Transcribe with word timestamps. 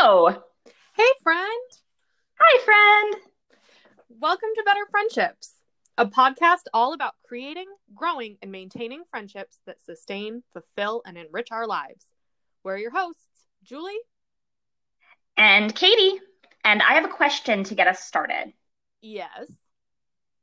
Hello. 0.00 0.28
Hey, 0.94 1.10
friend. 1.24 1.70
Hi, 2.38 2.64
friend. 2.64 3.16
Welcome 4.08 4.50
to 4.54 4.62
Better 4.64 4.86
Friendships, 4.92 5.54
a 5.98 6.06
podcast 6.06 6.66
all 6.72 6.92
about 6.92 7.14
creating, 7.26 7.66
growing, 7.96 8.38
and 8.40 8.52
maintaining 8.52 9.02
friendships 9.10 9.58
that 9.66 9.82
sustain, 9.82 10.44
fulfill, 10.52 11.02
and 11.04 11.18
enrich 11.18 11.48
our 11.50 11.66
lives. 11.66 12.06
We're 12.62 12.76
your 12.76 12.92
hosts, 12.92 13.24
Julie 13.64 13.98
and 15.36 15.74
Katie. 15.74 16.20
And 16.64 16.80
I 16.80 16.92
have 16.92 17.04
a 17.04 17.08
question 17.08 17.64
to 17.64 17.74
get 17.74 17.88
us 17.88 17.98
started. 17.98 18.52
Yes. 19.02 19.50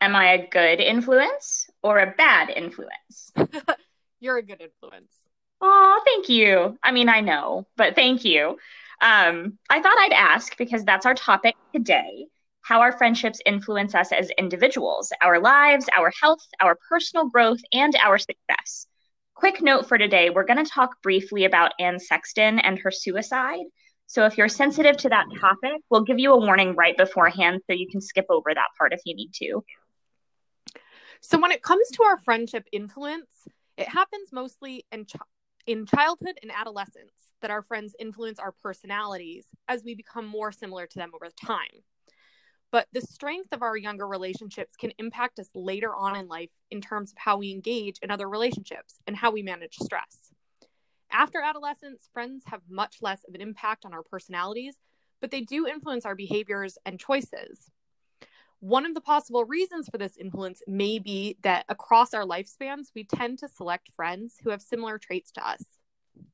Am 0.02 0.18
I 0.18 0.34
a 0.34 0.50
good 0.50 0.82
influence 0.82 1.70
or 1.82 2.00
a 2.00 2.14
bad 2.18 2.50
influence? 2.50 3.32
You're 4.20 4.38
a 4.38 4.44
good 4.44 4.60
influence. 4.60 5.14
Oh, 5.62 6.02
thank 6.06 6.28
you. 6.28 6.78
I 6.84 6.92
mean, 6.92 7.08
I 7.08 7.22
know, 7.22 7.66
but 7.78 7.96
thank 7.96 8.26
you. 8.26 8.58
Um, 9.02 9.58
I 9.70 9.82
thought 9.82 9.98
I'd 10.00 10.14
ask 10.14 10.58
because 10.58 10.84
that's 10.84 11.06
our 11.06 11.16
topic 11.16 11.56
today 11.74 12.28
how 12.62 12.82
our 12.82 12.98
friendships 12.98 13.40
influence 13.46 13.94
us 13.94 14.12
as 14.12 14.32
individuals, 14.40 15.12
our 15.22 15.40
lives, 15.40 15.86
our 15.96 16.12
health, 16.20 16.42
our 16.62 16.76
personal 16.90 17.30
growth, 17.30 17.60
and 17.72 17.96
our 18.04 18.18
success. 18.18 18.88
Quick 19.36 19.62
note 19.62 19.88
for 19.88 20.00
today 20.00 20.32
we're 20.32 20.46
going 20.46 20.64
to 20.64 20.70
talk 20.70 21.02
briefly 21.04 21.46
about 21.46 21.74
Anne 21.80 22.00
Sexton 22.00 22.58
and 22.60 22.80
her 22.80 22.90
suicide. 22.90 23.66
So 24.08 24.26
if 24.26 24.38
you're 24.38 24.50
sensitive 24.50 24.98
to 24.98 25.10
that 25.10 25.26
topic, 25.40 25.82
we'll 25.90 26.04
give 26.04 26.18
you 26.18 26.34
a 26.34 26.38
warning 26.38 26.76
right 26.76 26.98
beforehand 26.98 27.62
so 27.68 27.74
you 27.74 27.88
can 27.88 28.02
skip 28.02 28.26
over 28.30 28.54
that 28.54 28.70
part 28.78 28.94
if 28.94 29.02
you 29.06 29.16
need 29.16 29.32
to. 29.36 29.64
So 31.22 31.40
when 31.40 31.52
it 31.52 31.62
comes 31.62 31.88
to 31.94 32.04
our 32.04 32.18
friendship 32.18 32.66
influence, 32.72 33.48
it 33.78 33.90
happens 33.90 34.30
mostly 34.32 34.86
in 34.92 35.06
ch- 35.06 35.16
in 35.68 35.86
childhood 35.86 36.38
and 36.42 36.52
adolescence 36.52 37.34
that 37.42 37.52
our 37.52 37.62
friends 37.62 37.96
influence 38.00 38.40
our 38.40 38.52
personalities 38.52 39.46
as 39.68 39.84
we 39.84 39.96
become 39.96 40.26
more 40.26 40.52
similar 40.52 40.88
to 40.88 41.00
them 41.00 41.12
over 41.14 41.32
time. 41.44 41.84
But 42.72 42.88
the 42.92 43.02
strength 43.02 43.50
of 43.52 43.62
our 43.62 43.78
younger 43.78 44.08
relationships 44.08 44.76
can 44.76 44.92
impact 44.98 45.40
us 45.40 45.50
later 45.56 45.96
on 45.96 46.16
in 46.16 46.28
life 46.28 46.50
in 46.72 46.82
terms 46.82 47.12
of 47.12 47.18
how 47.18 47.38
we 47.38 47.52
engage 47.52 48.00
in 48.02 48.12
other 48.12 48.28
relationships 48.28 49.00
and 49.08 49.16
how 49.16 49.32
we 49.32 49.44
manage 49.44 49.76
stress. 49.76 50.32
After 51.12 51.42
adolescence, 51.42 52.10
friends 52.12 52.44
have 52.48 52.62
much 52.70 52.98
less 53.02 53.24
of 53.28 53.34
an 53.34 53.42
impact 53.42 53.86
on 53.86 53.94
our 53.94 54.04
personalities, 54.04 54.76
but 55.22 55.32
they 55.32 55.42
do 55.42 55.68
influence 55.68 56.06
our 56.06 56.16
behaviors 56.16 56.78
and 56.86 57.00
choices. 57.00 57.72
One 58.60 58.86
of 58.86 58.94
the 58.94 59.02
possible 59.02 59.46
reasons 59.46 59.90
for 59.90 59.98
this 59.98 60.18
influence 60.18 60.62
may 60.68 61.00
be 61.00 61.38
that 61.44 61.66
across 61.70 62.14
our 62.14 62.26
lifespans, 62.26 62.88
we 62.96 63.04
tend 63.04 63.40
to 63.40 63.48
select 63.48 63.92
friends 63.96 64.36
who 64.44 64.50
have 64.50 64.62
similar 64.62 64.98
traits 64.98 65.32
to 65.34 65.48
us. 65.48 65.64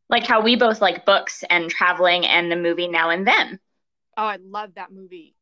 Like 0.10 0.26
how 0.26 0.42
we 0.42 0.56
both 0.56 0.82
like 0.82 1.06
books 1.06 1.44
and 1.50 1.70
traveling 1.70 2.26
and 2.26 2.52
the 2.52 2.56
movie 2.56 2.88
Now 2.88 3.10
and 3.10 3.28
Then. 3.28 3.60
Oh, 4.18 4.26
I 4.26 4.38
love 4.38 4.76
that 4.76 4.92
movie. 4.92 5.36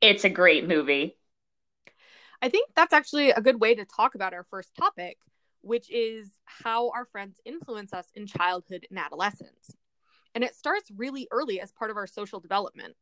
It's 0.00 0.24
a 0.24 0.30
great 0.30 0.66
movie. 0.66 1.16
I 2.40 2.48
think 2.48 2.70
that's 2.74 2.92
actually 2.92 3.30
a 3.30 3.40
good 3.40 3.60
way 3.60 3.74
to 3.74 3.84
talk 3.84 4.14
about 4.14 4.34
our 4.34 4.44
first 4.50 4.74
topic, 4.74 5.18
which 5.60 5.90
is 5.90 6.28
how 6.44 6.90
our 6.90 7.04
friends 7.06 7.40
influence 7.44 7.92
us 7.92 8.06
in 8.14 8.26
childhood 8.26 8.86
and 8.90 8.98
adolescence. 8.98 9.76
And 10.34 10.42
it 10.42 10.56
starts 10.56 10.90
really 10.96 11.28
early 11.30 11.60
as 11.60 11.70
part 11.70 11.90
of 11.90 11.96
our 11.96 12.06
social 12.08 12.40
development. 12.40 12.96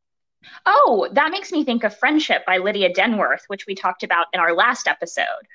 Oh, 0.67 1.09
that 1.13 1.31
makes 1.31 1.53
me 1.53 1.65
think 1.65 1.85
of 1.85 1.97
Friendship 1.97 2.45
by 2.47 2.59
Lydia 2.59 2.93
Denworth, 2.93 3.45
which 3.49 3.67
we 3.67 3.75
talked 3.75 4.03
about 4.03 4.27
in 4.33 4.41
our 4.41 4.55
last 4.55 4.89
episode. 4.89 5.47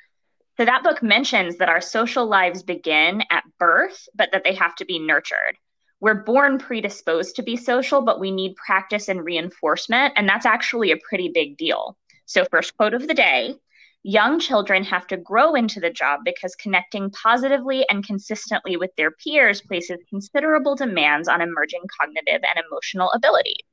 So 0.58 0.66
that 0.66 0.84
book 0.84 1.04
mentions 1.04 1.58
that 1.58 1.70
our 1.70 1.82
social 1.82 2.26
lives 2.26 2.64
begin 2.64 3.24
at 3.30 3.44
birth, 3.60 4.08
but 4.16 4.30
that 4.32 4.44
they 4.44 4.54
have 4.54 4.76
to 4.76 4.86
be 4.86 5.00
nurtured. 5.00 5.58
We're 6.00 6.24
born 6.24 6.60
predisposed 6.60 7.36
to 7.36 7.44
be 7.44 7.58
social, 7.58 8.02
but 8.02 8.20
we 8.20 8.32
need 8.32 8.56
practice 8.56 9.10
and 9.10 9.24
reinforcement, 9.24 10.14
and 10.16 10.30
that's 10.30 10.46
actually 10.46 10.92
a 10.92 10.98
pretty 11.10 11.30
big 11.30 11.58
deal. 11.58 11.98
So, 12.26 12.46
first 12.46 12.76
quote 12.78 12.94
of 12.94 13.08
the 13.08 13.14
day 13.14 13.56
Young 14.04 14.40
children 14.40 14.84
have 14.84 15.08
to 15.08 15.18
grow 15.18 15.56
into 15.56 15.80
the 15.80 15.90
job 15.90 16.20
because 16.24 16.56
connecting 16.56 17.10
positively 17.10 17.86
and 17.90 18.06
consistently 18.06 18.78
with 18.78 18.96
their 18.98 19.10
peers 19.10 19.62
places 19.62 19.98
considerable 20.10 20.76
demands 20.76 21.28
on 21.28 21.42
emerging 21.42 21.82
cognitive 22.00 22.42
and 22.44 22.64
emotional 22.70 23.10
ability. 23.16 23.66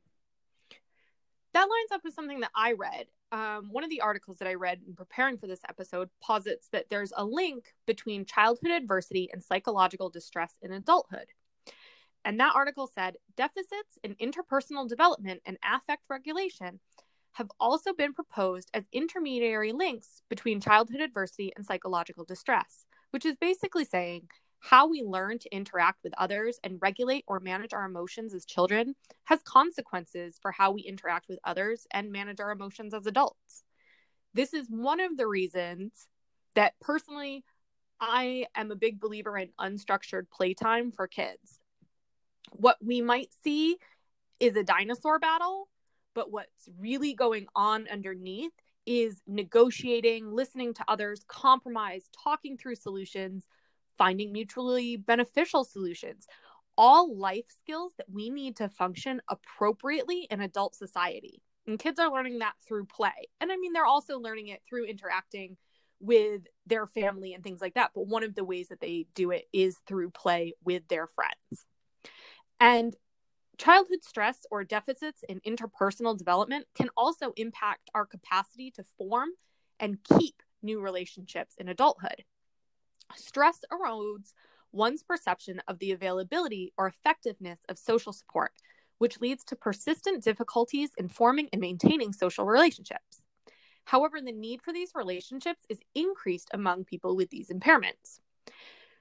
That 1.54 1.68
lines 1.68 1.92
up 1.92 2.02
with 2.04 2.14
something 2.14 2.40
that 2.40 2.50
I 2.54 2.72
read. 2.72 3.06
Um, 3.30 3.68
one 3.70 3.84
of 3.84 3.90
the 3.90 4.00
articles 4.00 4.38
that 4.38 4.48
I 4.48 4.54
read 4.54 4.80
in 4.86 4.94
preparing 4.94 5.38
for 5.38 5.46
this 5.46 5.60
episode 5.68 6.08
posits 6.22 6.68
that 6.72 6.86
there's 6.90 7.12
a 7.16 7.24
link 7.24 7.74
between 7.86 8.24
childhood 8.24 8.70
adversity 8.70 9.28
and 9.32 9.42
psychological 9.42 10.10
distress 10.10 10.54
in 10.62 10.72
adulthood. 10.72 11.26
And 12.24 12.38
that 12.41 12.54
article 12.54 12.86
said 12.86 13.16
deficits 13.36 13.98
in 14.02 14.14
interpersonal 14.16 14.88
development 14.88 15.42
and 15.44 15.58
affect 15.64 16.04
regulation 16.08 16.80
have 17.32 17.50
also 17.58 17.92
been 17.92 18.12
proposed 18.12 18.70
as 18.74 18.84
intermediary 18.92 19.72
links 19.72 20.22
between 20.28 20.60
childhood 20.60 21.00
adversity 21.00 21.52
and 21.56 21.64
psychological 21.64 22.24
distress, 22.24 22.84
which 23.10 23.24
is 23.24 23.36
basically 23.36 23.84
saying 23.84 24.28
how 24.62 24.88
we 24.88 25.02
learn 25.02 25.38
to 25.40 25.54
interact 25.54 26.04
with 26.04 26.14
others 26.16 26.58
and 26.62 26.78
regulate 26.80 27.24
or 27.26 27.40
manage 27.40 27.74
our 27.74 27.84
emotions 27.84 28.32
as 28.32 28.44
children 28.44 28.94
has 29.24 29.42
consequences 29.42 30.38
for 30.40 30.52
how 30.52 30.70
we 30.70 30.82
interact 30.82 31.28
with 31.28 31.40
others 31.44 31.86
and 31.90 32.12
manage 32.12 32.38
our 32.38 32.52
emotions 32.52 32.94
as 32.94 33.06
adults. 33.06 33.64
This 34.34 34.54
is 34.54 34.68
one 34.70 35.00
of 35.00 35.16
the 35.16 35.26
reasons 35.26 36.06
that 36.54 36.74
personally 36.80 37.44
I 38.00 38.46
am 38.54 38.70
a 38.70 38.76
big 38.76 39.00
believer 39.00 39.36
in 39.36 39.50
unstructured 39.60 40.30
playtime 40.32 40.92
for 40.92 41.08
kids. 41.08 41.60
What 42.52 42.76
we 42.80 43.00
might 43.02 43.30
see 43.42 43.76
is 44.38 44.56
a 44.56 44.64
dinosaur 44.64 45.18
battle 45.18 45.68
but 46.14 46.30
what's 46.30 46.68
really 46.78 47.14
going 47.14 47.46
on 47.54 47.88
underneath 47.90 48.52
is 48.84 49.22
negotiating, 49.26 50.32
listening 50.32 50.74
to 50.74 50.84
others, 50.88 51.24
compromise, 51.28 52.08
talking 52.22 52.56
through 52.56 52.74
solutions, 52.74 53.46
finding 54.02 54.32
mutually 54.32 54.96
beneficial 54.96 55.62
solutions. 55.62 56.26
All 56.76 57.16
life 57.16 57.44
skills 57.48 57.92
that 57.98 58.10
we 58.12 58.30
need 58.30 58.56
to 58.56 58.68
function 58.68 59.22
appropriately 59.28 60.26
in 60.28 60.40
adult 60.40 60.74
society. 60.74 61.40
And 61.68 61.78
kids 61.78 62.00
are 62.00 62.12
learning 62.12 62.41
that 62.41 62.54
through 62.66 62.86
play. 62.86 63.28
And 63.41 63.52
I 63.52 63.56
mean, 63.56 63.72
they're 63.72 63.86
also 63.86 64.18
learning 64.18 64.48
it 64.48 64.60
through 64.68 64.86
interacting 64.86 65.56
with 66.00 66.42
their 66.66 66.88
family 66.88 67.32
and 67.32 67.44
things 67.44 67.60
like 67.60 67.74
that. 67.74 67.92
But 67.94 68.08
one 68.08 68.24
of 68.24 68.34
the 68.34 68.42
ways 68.42 68.70
that 68.70 68.80
they 68.80 69.06
do 69.14 69.30
it 69.30 69.44
is 69.52 69.76
through 69.86 70.10
play 70.10 70.54
with 70.64 70.88
their 70.88 71.06
friends. 71.06 71.66
And 72.58 72.96
Childhood 73.58 74.02
stress 74.02 74.38
or 74.50 74.64
deficits 74.64 75.22
in 75.28 75.38
interpersonal 75.41 76.18
development 76.18 76.66
can 76.74 76.88
also 76.96 77.32
impact 77.36 77.91
our 77.94 78.06
capacity 78.06 78.72
to 78.72 78.84
form 78.98 79.28
and 79.78 80.02
keep 80.18 80.42
new 80.62 80.80
relationships 80.80 81.54
in 81.58 81.68
adulthood. 81.68 82.24
Stress 83.14 83.60
erodes 83.72 84.32
one's 84.72 85.02
perception 85.02 85.60
of 85.68 85.78
the 85.78 85.92
availability 85.92 86.72
or 86.76 86.86
effectiveness 86.86 87.58
of 87.68 87.78
social 87.78 88.12
support, 88.12 88.52
which 88.98 89.20
leads 89.20 89.44
to 89.44 89.56
persistent 89.56 90.24
difficulties 90.24 90.90
in 90.96 91.08
forming 91.08 91.48
and 91.52 91.60
maintaining 91.60 92.12
social 92.12 92.46
relationships. 92.46 93.22
However, 93.84 94.20
the 94.20 94.32
need 94.32 94.62
for 94.62 94.72
these 94.72 94.92
relationships 94.94 95.66
is 95.68 95.80
increased 95.94 96.48
among 96.54 96.84
people 96.84 97.16
with 97.16 97.30
these 97.30 97.48
impairments. 97.48 98.20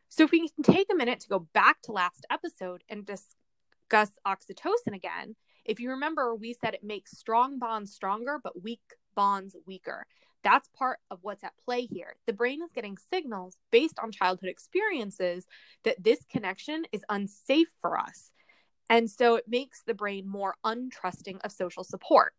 So, 0.10 0.24
if 0.24 0.32
we 0.32 0.50
can 0.50 0.64
take 0.64 0.88
a 0.92 0.96
minute 0.96 1.22
to 1.22 1.30
go 1.30 1.40
back 1.54 1.82
to 1.84 1.94
last 1.94 2.26
episode 2.30 2.84
and 2.90 3.06
discuss 3.06 4.12
oxytocin 4.28 4.94
again, 4.94 5.36
if 5.64 5.80
you 5.80 5.92
remember, 5.92 6.36
we 6.36 6.54
said 6.54 6.74
it 6.74 6.84
makes 6.84 7.18
strong 7.18 7.60
bonds 7.60 7.94
stronger, 7.94 8.40
but 8.44 8.62
weak 8.62 8.82
bonds 9.16 9.56
weaker. 9.66 10.06
That's 10.44 10.68
part 10.70 11.00
of 11.10 11.20
what's 11.22 11.44
at 11.44 11.54
play 11.64 11.86
here. 11.86 12.16
The 12.26 12.34
brain 12.34 12.62
is 12.64 12.72
getting 12.74 12.98
signals 13.12 13.58
based 13.72 14.00
on 14.00 14.12
childhood 14.12 14.50
experiences 14.50 15.46
that 15.84 16.04
this 16.04 16.20
connection 16.32 16.86
is 16.92 17.06
unsafe 17.10 17.70
for 17.82 18.00
us. 18.00 18.32
And 18.90 19.10
so 19.10 19.36
it 19.36 19.46
makes 19.48 19.84
the 19.84 19.94
brain 19.94 20.28
more 20.28 20.56
untrusting 20.66 21.40
of 21.44 21.52
social 21.52 21.84
support. 21.84 22.34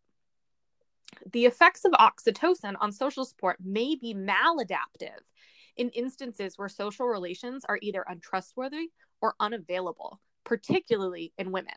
The 1.31 1.45
effects 1.45 1.85
of 1.85 1.93
oxytocin 1.93 2.75
on 2.79 2.91
social 2.91 3.25
support 3.25 3.57
may 3.63 3.95
be 3.95 4.13
maladaptive 4.13 5.21
in 5.77 5.89
instances 5.89 6.57
where 6.57 6.69
social 6.69 7.07
relations 7.07 7.65
are 7.67 7.79
either 7.81 8.03
untrustworthy 8.07 8.91
or 9.21 9.35
unavailable 9.39 10.19
particularly 10.43 11.33
in 11.37 11.51
women. 11.51 11.73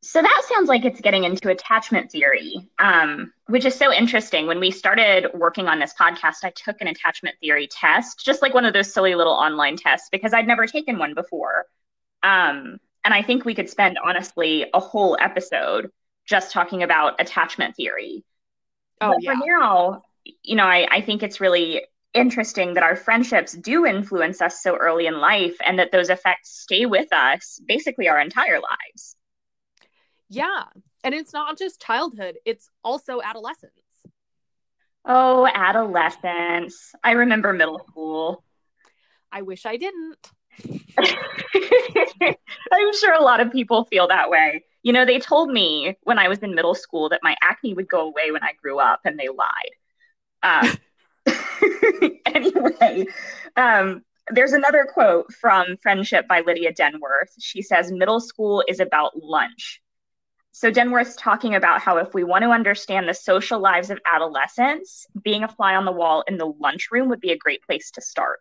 So 0.00 0.22
that 0.22 0.42
sounds 0.48 0.68
like 0.68 0.84
it's 0.84 1.00
getting 1.00 1.24
into 1.24 1.50
attachment 1.50 2.12
theory, 2.12 2.70
um, 2.78 3.32
which 3.46 3.64
is 3.64 3.74
so 3.74 3.92
interesting. 3.92 4.46
When 4.46 4.60
we 4.60 4.70
started 4.70 5.26
working 5.34 5.66
on 5.66 5.80
this 5.80 5.92
podcast, 5.92 6.44
I 6.44 6.50
took 6.50 6.80
an 6.80 6.86
attachment 6.86 7.36
theory 7.40 7.66
test, 7.66 8.24
just 8.24 8.40
like 8.40 8.54
one 8.54 8.64
of 8.64 8.72
those 8.72 8.92
silly 8.92 9.16
little 9.16 9.32
online 9.32 9.76
tests, 9.76 10.08
because 10.10 10.32
I'd 10.32 10.46
never 10.46 10.66
taken 10.66 10.98
one 10.98 11.14
before. 11.14 11.66
Um, 12.22 12.78
and 13.04 13.12
I 13.12 13.22
think 13.22 13.44
we 13.44 13.56
could 13.56 13.68
spend, 13.68 13.98
honestly, 14.02 14.66
a 14.72 14.78
whole 14.78 15.16
episode 15.20 15.90
just 16.26 16.52
talking 16.52 16.84
about 16.84 17.20
attachment 17.20 17.74
theory. 17.74 18.24
Oh, 19.00 19.14
but 19.14 19.22
yeah. 19.22 19.32
For 19.32 19.46
now, 19.46 20.02
you 20.42 20.54
know, 20.54 20.66
I, 20.66 20.86
I 20.90 21.00
think 21.00 21.24
it's 21.24 21.40
really 21.40 21.82
interesting 22.14 22.74
that 22.74 22.84
our 22.84 22.96
friendships 22.96 23.52
do 23.52 23.84
influence 23.84 24.40
us 24.40 24.62
so 24.62 24.76
early 24.76 25.06
in 25.06 25.18
life 25.18 25.56
and 25.64 25.78
that 25.78 25.90
those 25.90 26.08
effects 26.08 26.50
stay 26.50 26.86
with 26.86 27.12
us 27.12 27.60
basically 27.66 28.08
our 28.08 28.20
entire 28.20 28.60
lives. 28.60 29.16
Yeah. 30.28 30.64
And 31.04 31.14
it's 31.14 31.32
not 31.32 31.58
just 31.58 31.80
childhood, 31.80 32.38
it's 32.44 32.70
also 32.84 33.20
adolescence. 33.22 33.72
Oh, 35.04 35.46
adolescence. 35.46 36.92
I 37.02 37.12
remember 37.12 37.52
middle 37.52 37.78
school. 37.88 38.44
I 39.32 39.42
wish 39.42 39.64
I 39.64 39.76
didn't. 39.76 40.30
I'm 40.98 42.94
sure 43.00 43.14
a 43.14 43.22
lot 43.22 43.40
of 43.40 43.52
people 43.52 43.84
feel 43.84 44.08
that 44.08 44.28
way. 44.28 44.64
You 44.82 44.92
know, 44.92 45.04
they 45.04 45.18
told 45.18 45.50
me 45.50 45.96
when 46.02 46.18
I 46.18 46.28
was 46.28 46.40
in 46.40 46.54
middle 46.54 46.74
school 46.74 47.08
that 47.10 47.20
my 47.22 47.36
acne 47.42 47.74
would 47.74 47.88
go 47.88 48.00
away 48.06 48.30
when 48.32 48.42
I 48.42 48.52
grew 48.60 48.78
up, 48.78 49.00
and 49.04 49.18
they 49.18 49.28
lied. 49.28 49.70
Um, 50.42 50.76
anyway, 52.26 53.06
um, 53.56 54.02
there's 54.30 54.52
another 54.52 54.86
quote 54.92 55.32
from 55.32 55.76
Friendship 55.82 56.28
by 56.28 56.40
Lydia 56.40 56.72
Denworth. 56.72 57.32
She 57.38 57.62
says, 57.62 57.90
Middle 57.90 58.20
school 58.20 58.62
is 58.68 58.80
about 58.80 59.12
lunch. 59.22 59.80
So 60.58 60.72
Denworth's 60.72 61.14
talking 61.14 61.54
about 61.54 61.80
how 61.80 61.98
if 61.98 62.14
we 62.14 62.24
want 62.24 62.42
to 62.42 62.50
understand 62.50 63.08
the 63.08 63.14
social 63.14 63.60
lives 63.60 63.90
of 63.90 64.00
adolescents, 64.04 65.06
being 65.22 65.44
a 65.44 65.48
fly 65.48 65.76
on 65.76 65.84
the 65.84 65.92
wall 65.92 66.24
in 66.26 66.36
the 66.36 66.46
lunchroom 66.46 67.08
would 67.10 67.20
be 67.20 67.30
a 67.30 67.38
great 67.38 67.62
place 67.62 67.92
to 67.92 68.00
start. 68.00 68.40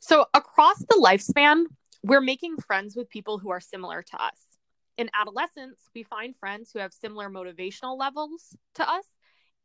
So 0.00 0.26
across 0.34 0.80
the 0.80 1.00
lifespan, 1.02 1.64
we're 2.02 2.20
making 2.20 2.58
friends 2.58 2.94
with 2.94 3.08
people 3.08 3.38
who 3.38 3.48
are 3.48 3.60
similar 3.60 4.02
to 4.02 4.22
us. 4.22 4.36
In 4.98 5.08
adolescence, 5.18 5.80
we 5.94 6.02
find 6.02 6.36
friends 6.36 6.70
who 6.70 6.78
have 6.78 6.92
similar 6.92 7.30
motivational 7.30 7.98
levels 7.98 8.54
to 8.74 8.86
us 8.86 9.06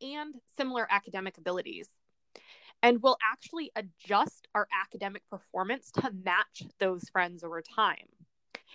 and 0.00 0.34
similar 0.56 0.86
academic 0.90 1.36
abilities. 1.36 1.90
And 2.82 3.02
we'll 3.02 3.18
actually 3.30 3.70
adjust 3.76 4.48
our 4.54 4.66
academic 4.82 5.28
performance 5.28 5.90
to 6.00 6.10
match 6.24 6.62
those 6.78 7.04
friends 7.10 7.44
over 7.44 7.60
time. 7.60 8.06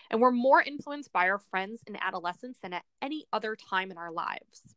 And 0.09 0.21
we're 0.21 0.31
more 0.31 0.61
influenced 0.61 1.11
by 1.11 1.29
our 1.29 1.39
friends 1.39 1.81
in 1.87 1.95
adolescence 1.95 2.57
than 2.61 2.73
at 2.73 2.83
any 3.01 3.25
other 3.33 3.55
time 3.55 3.91
in 3.91 3.97
our 3.97 4.11
lives. 4.11 4.75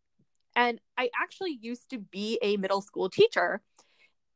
And 0.57 0.81
I 0.97 1.11
actually 1.21 1.59
used 1.61 1.91
to 1.91 1.99
be 1.99 2.39
a 2.43 2.57
middle 2.57 2.81
school 2.81 3.11
teacher, 3.11 3.61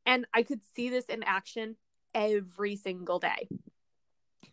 and 0.05 0.25
I 0.33 0.43
could 0.43 0.61
see 0.75 0.89
this 0.89 1.05
in 1.05 1.23
action 1.23 1.75
every 2.13 2.75
single 2.75 3.19
day. 3.19 3.47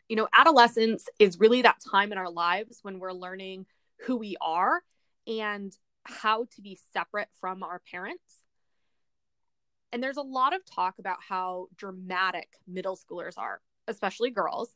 You 0.09 0.17
know, 0.17 0.29
adolescence 0.33 1.07
is 1.19 1.39
really 1.39 1.63
that 1.63 1.79
time 1.91 2.11
in 2.11 2.19
our 2.19 2.31
lives 2.31 2.81
when 2.83 2.99
we're 2.99 3.13
learning 3.13 3.67
who 4.07 4.17
we 4.17 4.37
are 4.41 4.83
and 5.27 5.73
how 6.05 6.47
to 6.57 6.63
be 6.63 6.79
separate 6.93 7.29
from 7.41 7.63
our 7.63 7.81
parents. 7.91 8.43
And 9.93 10.03
there's 10.03 10.17
a 10.17 10.23
lot 10.23 10.55
of 10.55 10.65
talk 10.65 10.99
about 10.99 11.19
how 11.29 11.67
dramatic 11.77 12.49
middle 12.67 12.97
schoolers 12.97 13.37
are, 13.37 13.61
especially 13.87 14.31
girls. 14.31 14.71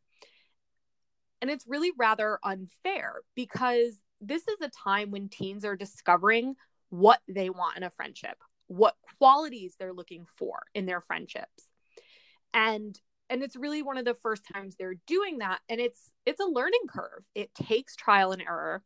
And 1.45 1.51
it's 1.51 1.67
really 1.69 1.93
rather 1.99 2.39
unfair 2.43 3.17
because 3.35 4.01
this 4.19 4.49
is 4.49 4.63
a 4.63 4.71
time 4.71 5.11
when 5.11 5.29
teens 5.29 5.63
are 5.67 5.77
discovering 5.77 6.55
what 6.89 7.21
they 7.29 7.51
want 7.51 7.77
in 7.77 7.83
a 7.83 7.91
friendship, 7.91 8.39
what 8.67 8.97
qualities 9.19 9.77
they're 9.79 9.93
looking 9.93 10.25
for 10.39 10.63
in 10.75 10.87
their 10.87 11.03
friendships. 11.03 11.69
And 12.55 12.99
and 13.29 13.43
it's 13.43 13.57
really 13.57 13.83
one 13.83 13.99
of 13.99 14.07
the 14.07 14.15
first 14.15 14.45
times 14.55 14.77
they're 14.79 14.95
doing 15.07 15.41
that 15.41 15.61
and 15.69 15.83
it's 15.83 16.11
it's 16.25 16.41
a 16.41 16.47
learning 16.47 16.87
curve. 16.89 17.25
It 17.35 17.55
takes 17.55 17.95
trial 17.95 18.33
and 18.33 18.41
error 18.41 18.83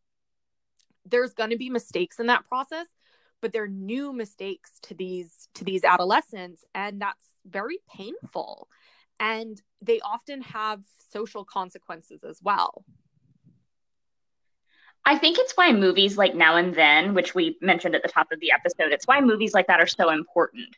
there's 1.04 1.34
going 1.34 1.50
to 1.50 1.56
be 1.56 1.70
mistakes 1.70 2.18
in 2.18 2.26
that 2.26 2.44
process 2.48 2.88
but 3.40 3.52
they're 3.52 3.68
new 3.68 4.12
mistakes 4.12 4.80
to 4.82 4.94
these 4.94 5.48
to 5.54 5.62
these 5.62 5.84
adolescents 5.84 6.64
and 6.74 7.00
that's 7.00 7.22
very 7.46 7.78
painful 7.88 8.66
and 9.20 9.60
they 9.80 10.00
often 10.00 10.42
have 10.42 10.82
social 11.10 11.44
consequences 11.44 12.24
as 12.24 12.40
well 12.42 12.84
I 15.08 15.16
think 15.16 15.38
it's 15.38 15.54
why 15.56 15.72
movies 15.72 16.18
like 16.18 16.34
Now 16.34 16.56
and 16.56 16.74
Then, 16.74 17.14
which 17.14 17.34
we 17.34 17.56
mentioned 17.62 17.94
at 17.94 18.02
the 18.02 18.10
top 18.10 18.30
of 18.30 18.40
the 18.40 18.52
episode, 18.52 18.92
it's 18.92 19.06
why 19.06 19.22
movies 19.22 19.54
like 19.54 19.66
that 19.68 19.80
are 19.80 19.86
so 19.86 20.10
important. 20.10 20.76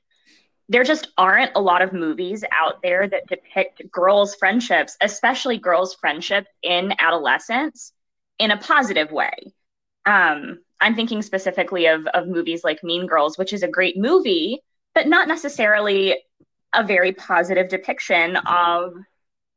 There 0.69 0.84
just 0.84 1.08
aren't 1.19 1.50
a 1.56 1.60
lot 1.60 1.82
of 1.82 1.92
movies 1.92 2.44
out 2.56 2.81
there 2.81 3.08
that 3.08 3.26
depict 3.26 3.90
girls' 3.90 4.37
friendships, 4.37 4.96
especially 5.00 5.58
girls' 5.58 5.96
friendship 5.96 6.46
in 6.62 6.94
adolescence, 7.00 7.92
in 8.38 8.52
a 8.52 8.56
positive 8.56 9.10
way. 9.10 9.32
Um, 10.06 10.60
I'm 10.81 10.94
thinking 10.94 11.22
specifically 11.22 11.87
of 11.87 12.06
of 12.06 12.28
movies 12.28 12.62
like 12.62 12.84
Mean 12.84 13.08
Girls, 13.08 13.37
which 13.37 13.52
is 13.52 13.64
a 13.64 13.69
great 13.69 13.98
movie, 13.98 14.60
but 14.94 15.08
not 15.08 15.26
necessarily 15.26 16.16
a 16.72 16.84
very 16.84 17.12
positive 17.12 17.69
depiction 17.69 18.37
of 18.37 18.94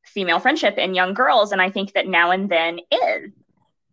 female 0.06 0.39
friendship 0.39 0.77
in 0.77 0.94
young 0.94 1.13
girls. 1.13 1.51
And 1.51 1.62
I 1.62 1.69
think 1.69 1.94
that 1.94 2.07
now 2.07 2.31
and 2.31 2.50
then 2.50 2.80
is. 2.92 3.31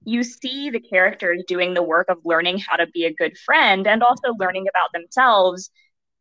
You 0.05 0.22
see 0.22 0.70
the 0.70 0.81
characters 0.81 1.44
doing 1.46 1.75
the 1.75 1.82
work 1.82 2.08
of 2.08 2.19
learning 2.25 2.58
how 2.58 2.76
to 2.76 2.87
be 2.87 3.05
a 3.05 3.12
good 3.12 3.37
friend 3.37 3.87
and 3.87 4.02
also 4.02 4.32
learning 4.38 4.67
about 4.69 4.93
themselves 4.93 5.70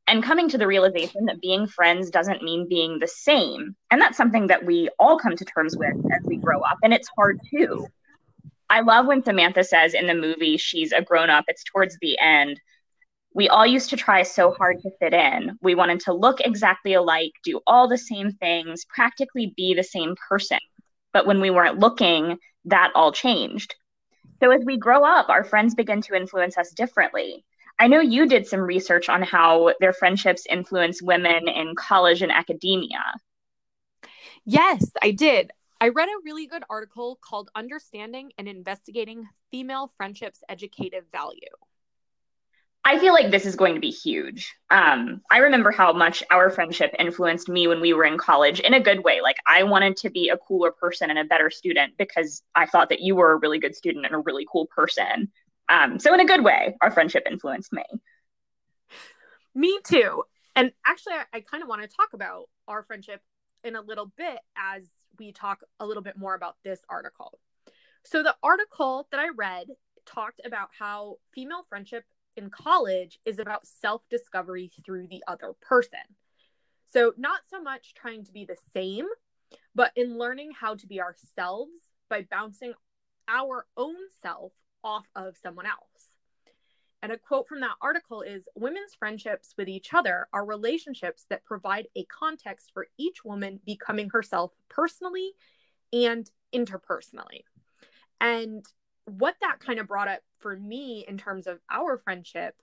and 0.09 0.23
coming 0.23 0.49
to 0.49 0.57
the 0.57 0.67
realization 0.67 1.25
that 1.25 1.39
being 1.39 1.67
friends 1.67 2.09
doesn't 2.09 2.43
mean 2.43 2.67
being 2.67 2.99
the 2.99 3.07
same. 3.07 3.75
And 3.91 4.01
that's 4.01 4.17
something 4.17 4.47
that 4.47 4.65
we 4.65 4.89
all 4.99 5.19
come 5.19 5.35
to 5.35 5.45
terms 5.45 5.77
with 5.77 5.95
as 6.11 6.23
we 6.23 6.37
grow 6.37 6.59
up. 6.61 6.77
And 6.83 6.93
it's 6.93 7.07
hard 7.15 7.39
too. 7.49 7.87
I 8.69 8.81
love 8.81 9.05
when 9.05 9.23
Samantha 9.23 9.63
says 9.63 9.93
in 9.93 10.07
the 10.07 10.15
movie 10.15 10.57
she's 10.57 10.91
a 10.91 11.01
grown 11.01 11.29
up, 11.29 11.45
it's 11.47 11.63
towards 11.63 11.97
the 12.01 12.17
end. 12.19 12.59
We 13.33 13.47
all 13.47 13.65
used 13.65 13.91
to 13.91 13.97
try 13.97 14.23
so 14.23 14.51
hard 14.51 14.81
to 14.81 14.91
fit 14.99 15.13
in. 15.13 15.57
We 15.61 15.75
wanted 15.75 15.99
to 16.01 16.13
look 16.13 16.41
exactly 16.41 16.93
alike, 16.93 17.31
do 17.43 17.61
all 17.67 17.87
the 17.87 17.97
same 17.97 18.31
things, 18.31 18.85
practically 18.85 19.53
be 19.55 19.73
the 19.73 19.83
same 19.83 20.15
person. 20.27 20.59
But 21.13 21.27
when 21.27 21.39
we 21.39 21.49
weren't 21.49 21.79
looking, 21.79 22.37
that 22.65 22.91
all 22.95 23.11
changed. 23.11 23.75
So 24.41 24.51
as 24.51 24.63
we 24.65 24.77
grow 24.77 25.03
up, 25.03 25.29
our 25.29 25.43
friends 25.43 25.75
begin 25.75 26.01
to 26.03 26.15
influence 26.15 26.57
us 26.57 26.71
differently. 26.71 27.45
I 27.77 27.87
know 27.87 28.01
you 28.01 28.27
did 28.27 28.47
some 28.47 28.59
research 28.61 29.09
on 29.09 29.21
how 29.21 29.73
their 29.79 29.93
friendships 29.93 30.45
influence 30.49 31.01
women 31.01 31.47
in 31.47 31.75
college 31.75 32.21
and 32.21 32.31
academia. 32.31 33.03
Yes, 34.45 34.91
I 35.01 35.11
did. 35.11 35.51
I 35.79 35.89
read 35.89 36.09
a 36.09 36.23
really 36.25 36.45
good 36.45 36.63
article 36.69 37.17
called 37.21 37.49
Understanding 37.55 38.31
and 38.37 38.49
Investigating 38.49 39.29
Female 39.49 39.91
Friendships 39.95 40.43
Educative 40.49 41.05
Value. 41.11 41.39
I 42.85 42.97
feel 42.97 43.13
like 43.13 43.29
this 43.29 43.45
is 43.45 43.55
going 43.55 43.75
to 43.75 43.81
be 43.81 43.91
huge. 43.91 44.55
Um, 44.69 45.21
I 45.29 45.39
remember 45.39 45.69
how 45.69 45.91
much 45.91 46.23
our 46.31 46.49
friendship 46.49 46.95
influenced 46.97 47.49
me 47.49 47.67
when 47.67 47.81
we 47.81 47.93
were 47.93 48.05
in 48.05 48.17
college 48.17 48.61
in 48.61 48.73
a 48.73 48.79
good 48.79 49.03
way. 49.03 49.21
Like, 49.21 49.37
I 49.45 49.63
wanted 49.63 49.97
to 49.97 50.09
be 50.09 50.29
a 50.29 50.37
cooler 50.37 50.71
person 50.71 51.09
and 51.09 51.19
a 51.19 51.25
better 51.25 51.49
student 51.49 51.93
because 51.97 52.41
I 52.55 52.65
thought 52.65 52.89
that 52.89 53.01
you 53.01 53.15
were 53.15 53.33
a 53.33 53.37
really 53.37 53.59
good 53.59 53.75
student 53.75 54.05
and 54.05 54.15
a 54.15 54.19
really 54.19 54.47
cool 54.49 54.65
person. 54.67 55.29
Um, 55.67 55.99
so, 55.99 56.13
in 56.13 56.21
a 56.21 56.25
good 56.25 56.43
way, 56.43 56.77
our 56.81 56.89
friendship 56.89 57.27
influenced 57.29 57.73
me. 57.73 57.83
Me 59.53 59.79
too. 59.83 60.23
And 60.55 60.71
actually, 60.85 61.13
I, 61.13 61.25
I 61.33 61.41
kind 61.41 61.61
of 61.61 61.69
want 61.69 61.81
to 61.81 61.87
talk 61.87 62.13
about 62.13 62.45
our 62.67 62.83
friendship 62.83 63.21
in 63.63 63.75
a 63.75 63.81
little 63.81 64.11
bit 64.17 64.39
as 64.57 64.83
we 65.19 65.33
talk 65.33 65.59
a 65.79 65.85
little 65.85 66.03
bit 66.03 66.17
more 66.17 66.33
about 66.33 66.55
this 66.63 66.79
article. 66.89 67.39
So, 68.05 68.23
the 68.23 68.35
article 68.41 69.07
that 69.11 69.19
I 69.19 69.29
read 69.35 69.67
talked 70.05 70.41
about 70.45 70.69
how 70.77 71.17
female 71.33 71.63
friendship 71.67 72.05
in 72.39 72.49
college 72.49 73.19
is 73.25 73.37
about 73.37 73.67
self 73.67 74.01
discovery 74.09 74.71
through 74.85 75.07
the 75.07 75.23
other 75.27 75.53
person. 75.61 75.99
So, 76.91 77.13
not 77.17 77.41
so 77.49 77.61
much 77.61 77.93
trying 77.93 78.25
to 78.25 78.31
be 78.31 78.45
the 78.45 78.57
same, 78.73 79.05
but 79.75 79.91
in 79.95 80.17
learning 80.17 80.51
how 80.59 80.75
to 80.75 80.87
be 80.87 81.01
ourselves 81.01 81.79
by 82.09 82.25
bouncing 82.31 82.73
our 83.27 83.67
own 83.77 83.95
self 84.21 84.53
off 84.83 85.05
of 85.15 85.35
someone 85.37 85.67
else. 85.67 86.15
And 87.01 87.11
a 87.11 87.17
quote 87.17 87.47
from 87.47 87.61
that 87.61 87.75
article 87.81 88.21
is 88.21 88.47
Women's 88.55 88.95
friendships 88.97 89.53
with 89.57 89.69
each 89.69 89.93
other 89.93 90.27
are 90.33 90.45
relationships 90.45 91.25
that 91.29 91.45
provide 91.45 91.87
a 91.95 92.05
context 92.05 92.71
for 92.73 92.87
each 92.97 93.23
woman 93.23 93.59
becoming 93.65 94.09
herself 94.09 94.51
personally 94.69 95.33
and 95.93 96.29
interpersonally. 96.53 97.43
And 98.19 98.65
what 99.17 99.35
that 99.41 99.59
kind 99.59 99.79
of 99.79 99.87
brought 99.87 100.07
up 100.07 100.21
for 100.37 100.55
me 100.55 101.05
in 101.07 101.17
terms 101.17 101.47
of 101.47 101.59
our 101.69 101.97
friendship, 101.97 102.55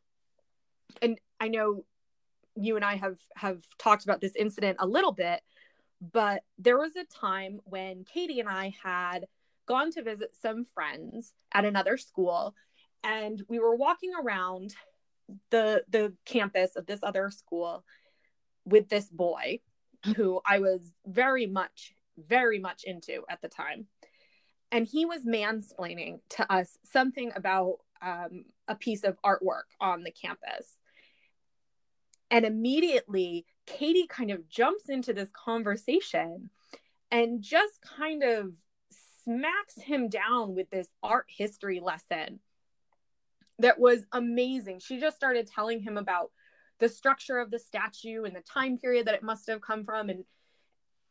and 1.03 1.19
I 1.41 1.49
know 1.49 1.85
you 2.55 2.77
and 2.77 2.85
I 2.85 2.97
have 2.97 3.19
have 3.37 3.63
talked 3.79 4.05
about 4.05 4.21
this 4.21 4.35
incident 4.37 4.79
a 4.81 4.87
little 4.87 5.13
bit, 5.13 5.41
but 6.01 6.43
there 6.59 6.79
was 6.79 6.97
a 6.97 7.05
time 7.05 7.61
when 7.65 8.05
Katie 8.05 8.41
and 8.41 8.49
I 8.49 8.75
had 8.83 9.27
gone 9.67 9.91
to 9.93 10.03
visit 10.03 10.31
some 10.41 10.65
friends 10.65 11.33
at 11.53 11.65
another 11.65 11.97
school 11.97 12.55
and 13.03 13.43
we 13.49 13.59
were 13.59 13.77
walking 13.77 14.13
around 14.15 14.75
the 15.51 15.83
the 15.89 16.13
campus 16.25 16.77
of 16.77 16.87
this 16.87 17.01
other 17.03 17.31
school 17.31 17.85
with 18.65 18.89
this 18.89 19.09
boy 19.09 19.61
who 20.17 20.41
I 20.47 20.61
was 20.61 20.93
very 21.07 21.47
much 21.47 21.95
very 22.17 22.59
much 22.59 22.85
into 22.85 23.23
at 23.29 23.43
the 23.43 23.49
time 23.49 23.87
and 24.73 24.87
he 24.87 25.05
was 25.05 25.25
mansplaining 25.25 26.21
to 26.31 26.53
us 26.53 26.79
something 26.85 27.33
about 27.35 27.79
um, 28.03 28.45
a 28.69 28.75
piece 28.75 29.05
of 29.05 29.17
artwork 29.23 29.65
on 29.81 30.03
the 30.03 30.11
campus 30.11 30.77
and 32.31 32.45
immediately 32.45 33.47
Katie 33.67 34.07
kind 34.07 34.31
of 34.31 34.49
jumps 34.49 34.89
into 34.89 35.13
this 35.13 35.31
conversation 35.33 36.51
and 37.11 37.43
just 37.43 37.81
kind 37.83 38.23
of 38.23 38.53
smacks 39.25 39.77
him 39.81 40.09
down 40.09 40.55
with 40.55 40.71
this 40.71 40.89
art 41.03 41.27
history 41.29 41.81
lesson 41.81 42.41
that 43.59 43.79
was 43.79 44.05
amazing. 44.13 44.81
She 44.81 45.01
just 45.01 45.17
started 45.17 45.47
telling 45.47 45.81
him 45.81 45.97
about 45.97 46.31
the 46.79 46.89
structure 46.89 47.39
of 47.39 47.51
the 47.51 47.59
statue 47.59 48.25
and 48.25 48.37
the 48.37 48.43
time 48.43 48.79
period 48.79 49.07
that 49.07 49.15
it 49.15 49.23
must 49.23 49.49
have 49.49 49.61
come 49.61 49.85
from 49.85 50.11
and 50.11 50.25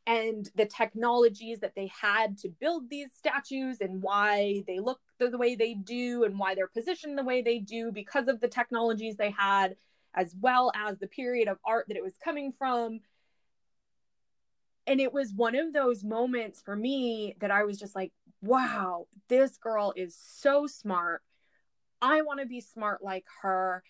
and 0.07 0.49
the 0.55 0.65
technologies 0.65 1.59
that 1.59 1.75
they 1.75 1.87
had 1.87 2.37
to 2.37 2.49
build 2.49 2.89
these 2.89 3.11
statues 3.15 3.81
and 3.81 4.01
why 4.01 4.63
they 4.67 4.79
look 4.79 4.99
the, 5.17 5.29
the 5.29 5.37
way 5.37 5.55
they 5.55 5.73
do 5.73 6.23
and 6.23 6.37
why 6.37 6.53
they're 6.53 6.67
positioned 6.67 7.17
the 7.17 7.23
way 7.23 7.41
they 7.41 7.59
do 7.59 7.91
because 7.91 8.27
of 8.27 8.39
the 8.39 8.47
technologies 8.47 9.15
they 9.15 9.31
had 9.31 9.75
as 10.13 10.35
well 10.39 10.71
as 10.75 10.97
the 10.99 11.07
period 11.07 11.47
of 11.47 11.57
art 11.65 11.85
that 11.87 11.97
it 11.97 12.03
was 12.03 12.17
coming 12.23 12.51
from 12.51 12.99
and 14.87 15.01
it 15.01 15.13
was 15.13 15.33
one 15.33 15.55
of 15.55 15.73
those 15.73 16.03
moments 16.03 16.61
for 16.61 16.75
me 16.75 17.35
that 17.39 17.51
I 17.51 17.63
was 17.63 17.79
just 17.79 17.95
like, 17.95 18.11
wow, 18.41 19.07
this 19.27 19.57
girl 19.57 19.93
is 19.95 20.15
so 20.15 20.67
smart. 20.67 21.23
I 22.01 22.21
want 22.21 22.39
to 22.39 22.45
be 22.45 22.61
smart 22.61 23.03
like 23.03 23.25
her. 23.41 23.83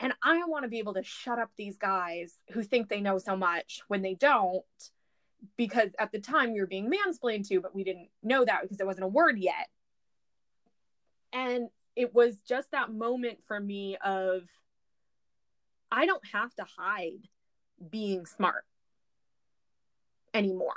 And 0.00 0.14
I 0.22 0.42
want 0.46 0.64
to 0.64 0.68
be 0.68 0.78
able 0.78 0.94
to 0.94 1.02
shut 1.02 1.38
up 1.38 1.50
these 1.56 1.76
guys 1.76 2.34
who 2.52 2.62
think 2.62 2.88
they 2.88 3.02
know 3.02 3.18
so 3.18 3.36
much 3.36 3.82
when 3.88 4.00
they 4.00 4.14
don't, 4.14 4.64
because 5.58 5.90
at 5.98 6.10
the 6.10 6.18
time 6.18 6.54
you're 6.54 6.66
being 6.66 6.90
mansplained 6.90 7.46
to, 7.48 7.60
but 7.60 7.74
we 7.74 7.84
didn't 7.84 8.08
know 8.22 8.44
that 8.44 8.62
because 8.62 8.78
there 8.78 8.86
wasn't 8.86 9.04
a 9.04 9.08
word 9.08 9.38
yet. 9.38 9.68
And 11.34 11.68
it 11.96 12.14
was 12.14 12.40
just 12.48 12.70
that 12.70 12.90
moment 12.90 13.40
for 13.46 13.60
me 13.60 13.98
of, 14.02 14.44
I 15.92 16.06
don't 16.06 16.24
have 16.32 16.54
to 16.54 16.64
hide 16.78 17.28
being 17.90 18.24
smart 18.24 18.64
anymore. 20.32 20.76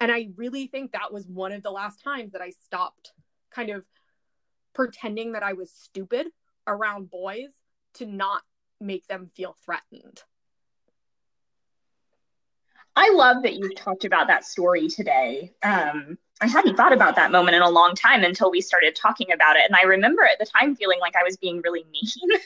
And 0.00 0.10
I 0.10 0.30
really 0.36 0.66
think 0.66 0.92
that 0.92 1.12
was 1.12 1.28
one 1.28 1.52
of 1.52 1.62
the 1.62 1.70
last 1.70 2.02
times 2.02 2.32
that 2.32 2.42
I 2.42 2.50
stopped 2.50 3.12
kind 3.50 3.70
of 3.70 3.84
pretending 4.74 5.32
that 5.32 5.44
I 5.44 5.52
was 5.52 5.70
stupid 5.70 6.26
around 6.66 7.08
boys 7.08 7.52
to 7.96 8.06
not 8.06 8.42
make 8.80 9.06
them 9.06 9.30
feel 9.34 9.56
threatened. 9.64 10.22
I 12.94 13.10
love 13.10 13.42
that 13.42 13.54
you've 13.54 13.76
talked 13.76 14.04
about 14.04 14.28
that 14.28 14.44
story 14.44 14.88
today. 14.88 15.52
Um, 15.62 16.16
I 16.40 16.46
hadn't 16.46 16.76
thought 16.76 16.92
about 16.92 17.16
that 17.16 17.30
moment 17.30 17.54
in 17.54 17.62
a 17.62 17.68
long 17.68 17.94
time 17.94 18.24
until 18.24 18.50
we 18.50 18.60
started 18.60 18.96
talking 18.96 19.32
about 19.32 19.56
it. 19.56 19.62
And 19.66 19.76
I 19.76 19.84
remember 19.84 20.24
at 20.24 20.38
the 20.38 20.46
time 20.46 20.74
feeling 20.76 20.98
like 21.00 21.14
I 21.14 21.22
was 21.22 21.36
being 21.36 21.60
really 21.62 21.84
mean. 21.90 22.40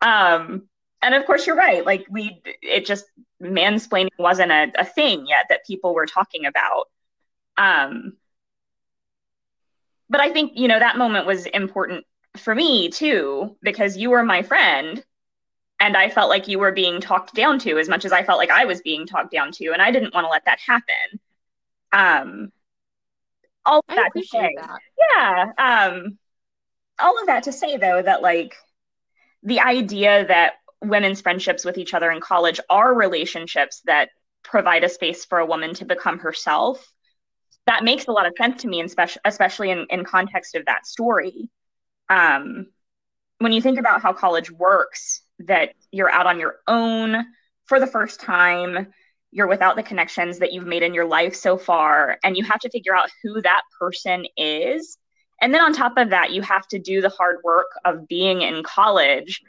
um, 0.00 0.68
and 1.02 1.14
of 1.14 1.26
course, 1.26 1.46
you're 1.46 1.56
right. 1.56 1.84
Like, 1.84 2.06
we, 2.10 2.40
it 2.62 2.86
just, 2.86 3.04
mansplaining 3.42 4.08
wasn't 4.18 4.52
a, 4.52 4.72
a 4.78 4.84
thing 4.84 5.26
yet 5.26 5.46
that 5.48 5.66
people 5.66 5.94
were 5.94 6.06
talking 6.06 6.46
about. 6.46 6.84
Um, 7.56 8.16
but 10.08 10.20
I 10.20 10.30
think, 10.30 10.52
you 10.54 10.68
know, 10.68 10.78
that 10.78 10.96
moment 10.96 11.26
was 11.26 11.46
important 11.46 12.06
for 12.36 12.54
me 12.54 12.88
too, 12.88 13.56
because 13.62 13.96
you 13.96 14.10
were 14.10 14.22
my 14.22 14.42
friend 14.42 15.04
and 15.80 15.96
I 15.96 16.08
felt 16.08 16.30
like 16.30 16.48
you 16.48 16.58
were 16.58 16.72
being 16.72 17.00
talked 17.00 17.34
down 17.34 17.58
to 17.60 17.78
as 17.78 17.88
much 17.88 18.04
as 18.04 18.12
I 18.12 18.22
felt 18.22 18.38
like 18.38 18.50
I 18.50 18.64
was 18.64 18.80
being 18.82 19.06
talked 19.06 19.32
down 19.32 19.52
to. 19.52 19.72
And 19.72 19.82
I 19.82 19.90
didn't 19.90 20.14
want 20.14 20.24
to 20.24 20.30
let 20.30 20.44
that 20.44 20.60
happen. 20.60 21.20
Um, 21.92 22.52
all 23.64 23.80
of 23.88 23.96
that 23.96 24.10
to 24.16 24.24
say, 24.24 24.56
that. 24.56 24.78
yeah. 25.16 25.52
Um, 25.58 26.18
all 26.98 27.20
of 27.20 27.26
that 27.26 27.44
to 27.44 27.52
say 27.52 27.76
though, 27.76 28.00
that 28.00 28.22
like 28.22 28.54
the 29.42 29.60
idea 29.60 30.26
that 30.26 30.54
women's 30.80 31.20
friendships 31.20 31.64
with 31.64 31.78
each 31.78 31.94
other 31.94 32.10
in 32.10 32.20
college 32.20 32.60
are 32.70 32.94
relationships 32.94 33.82
that 33.84 34.10
provide 34.42 34.84
a 34.84 34.88
space 34.88 35.24
for 35.24 35.38
a 35.38 35.46
woman 35.46 35.74
to 35.74 35.84
become 35.84 36.18
herself 36.18 36.92
that 37.66 37.84
makes 37.84 38.06
a 38.06 38.12
lot 38.12 38.26
of 38.26 38.34
sense 38.36 38.62
to 38.62 38.68
me, 38.68 38.80
especially 38.80 39.20
especially 39.24 39.70
in, 39.70 39.86
in 39.90 40.04
context 40.04 40.54
of 40.54 40.66
that 40.66 40.86
story. 40.86 41.48
Um, 42.12 42.66
when 43.38 43.52
you 43.52 43.62
think 43.62 43.78
about 43.78 44.02
how 44.02 44.12
college 44.12 44.50
works, 44.50 45.22
that 45.38 45.70
you're 45.90 46.10
out 46.10 46.26
on 46.26 46.38
your 46.38 46.56
own 46.68 47.24
for 47.64 47.80
the 47.80 47.86
first 47.86 48.20
time, 48.20 48.92
you're 49.30 49.48
without 49.48 49.76
the 49.76 49.82
connections 49.82 50.38
that 50.38 50.52
you've 50.52 50.66
made 50.66 50.82
in 50.82 50.92
your 50.92 51.06
life 51.06 51.34
so 51.34 51.56
far, 51.56 52.18
and 52.22 52.36
you 52.36 52.44
have 52.44 52.60
to 52.60 52.70
figure 52.70 52.94
out 52.94 53.08
who 53.22 53.40
that 53.40 53.62
person 53.80 54.26
is. 54.36 54.98
And 55.40 55.54
then 55.54 55.62
on 55.62 55.72
top 55.72 55.96
of 55.96 56.10
that, 56.10 56.32
you 56.32 56.42
have 56.42 56.68
to 56.68 56.78
do 56.78 57.00
the 57.00 57.08
hard 57.08 57.38
work 57.42 57.70
of 57.86 58.06
being 58.06 58.42
in 58.42 58.62
college. 58.62 59.40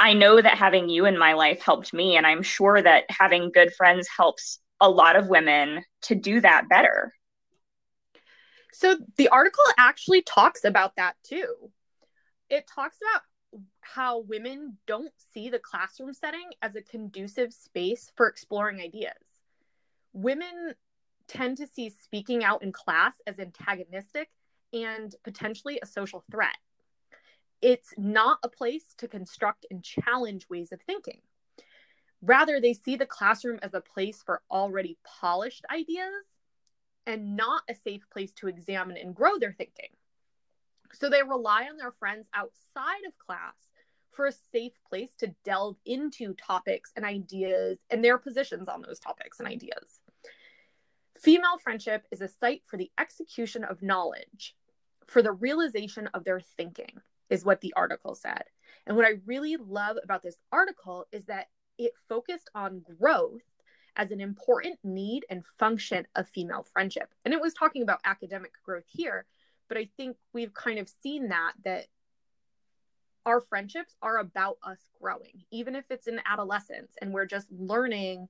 I 0.00 0.14
know 0.14 0.40
that 0.40 0.56
having 0.56 0.88
you 0.88 1.04
in 1.04 1.18
my 1.18 1.34
life 1.34 1.60
helped 1.60 1.92
me, 1.92 2.16
and 2.16 2.26
I'm 2.26 2.42
sure 2.42 2.80
that 2.80 3.04
having 3.10 3.52
good 3.52 3.74
friends 3.74 4.08
helps 4.08 4.60
a 4.80 4.88
lot 4.88 5.14
of 5.14 5.28
women 5.28 5.84
to 6.02 6.14
do 6.14 6.40
that 6.40 6.70
better. 6.70 7.12
So 8.72 8.96
the 9.16 9.28
article 9.28 9.64
actually 9.76 10.22
talks 10.22 10.64
about 10.64 10.96
that 10.96 11.16
too. 11.22 11.70
It 12.50 12.66
talks 12.66 12.98
about 13.02 13.22
how 13.80 14.20
women 14.20 14.78
don't 14.86 15.12
see 15.32 15.48
the 15.48 15.58
classroom 15.58 16.12
setting 16.12 16.50
as 16.62 16.76
a 16.76 16.82
conducive 16.82 17.52
space 17.52 18.12
for 18.16 18.28
exploring 18.28 18.80
ideas. 18.80 19.12
Women 20.12 20.74
tend 21.26 21.58
to 21.58 21.66
see 21.66 21.90
speaking 21.90 22.44
out 22.44 22.62
in 22.62 22.72
class 22.72 23.14
as 23.26 23.38
antagonistic 23.38 24.28
and 24.72 25.14
potentially 25.24 25.78
a 25.82 25.86
social 25.86 26.24
threat. 26.30 26.56
It's 27.60 27.92
not 27.96 28.38
a 28.42 28.48
place 28.48 28.94
to 28.98 29.08
construct 29.08 29.66
and 29.70 29.82
challenge 29.82 30.46
ways 30.48 30.72
of 30.72 30.80
thinking. 30.82 31.20
Rather, 32.22 32.60
they 32.60 32.72
see 32.72 32.96
the 32.96 33.06
classroom 33.06 33.58
as 33.62 33.74
a 33.74 33.80
place 33.80 34.22
for 34.24 34.42
already 34.50 34.98
polished 35.04 35.64
ideas 35.72 36.24
and 37.06 37.36
not 37.36 37.62
a 37.68 37.74
safe 37.74 38.02
place 38.10 38.32
to 38.34 38.48
examine 38.48 38.96
and 38.96 39.14
grow 39.14 39.38
their 39.38 39.52
thinking. 39.52 39.90
So 40.92 41.08
they 41.08 41.22
rely 41.22 41.66
on 41.70 41.76
their 41.76 41.92
friends 41.92 42.28
outside 42.34 43.04
of 43.06 43.18
class 43.18 43.54
for 44.12 44.26
a 44.26 44.32
safe 44.32 44.72
place 44.88 45.14
to 45.18 45.34
delve 45.44 45.76
into 45.86 46.34
topics 46.34 46.92
and 46.96 47.04
ideas 47.04 47.78
and 47.90 48.04
their 48.04 48.18
positions 48.18 48.68
on 48.68 48.82
those 48.82 48.98
topics 48.98 49.38
and 49.38 49.48
ideas. 49.48 50.00
Female 51.16 51.58
friendship 51.62 52.06
is 52.10 52.20
a 52.20 52.28
site 52.28 52.62
for 52.66 52.76
the 52.76 52.90
execution 52.98 53.64
of 53.64 53.82
knowledge, 53.82 54.56
for 55.06 55.22
the 55.22 55.32
realization 55.32 56.08
of 56.14 56.24
their 56.24 56.40
thinking, 56.40 57.00
is 57.30 57.44
what 57.44 57.60
the 57.60 57.72
article 57.76 58.14
said. 58.14 58.44
And 58.86 58.96
what 58.96 59.06
I 59.06 59.20
really 59.26 59.56
love 59.56 59.96
about 60.02 60.22
this 60.22 60.38
article 60.52 61.06
is 61.12 61.24
that 61.26 61.48
it 61.76 61.92
focused 62.08 62.50
on 62.54 62.82
growth 62.98 63.42
as 63.96 64.10
an 64.10 64.20
important 64.20 64.78
need 64.84 65.24
and 65.28 65.44
function 65.58 66.06
of 66.14 66.28
female 66.28 66.64
friendship. 66.72 67.12
And 67.24 67.34
it 67.34 67.40
was 67.40 67.52
talking 67.52 67.82
about 67.82 68.00
academic 68.04 68.52
growth 68.64 68.86
here, 68.88 69.26
but 69.68 69.78
I 69.78 69.88
think 69.96 70.16
we've 70.32 70.54
kind 70.54 70.78
of 70.78 70.90
seen 71.02 71.28
that 71.28 71.52
that 71.64 71.86
our 73.26 73.40
friendships 73.40 73.94
are 74.00 74.18
about 74.18 74.56
us 74.62 74.78
growing, 75.00 75.44
even 75.50 75.76
if 75.76 75.84
it's 75.90 76.06
in 76.06 76.20
adolescence 76.24 76.92
and 77.00 77.12
we're 77.12 77.26
just 77.26 77.46
learning 77.50 78.28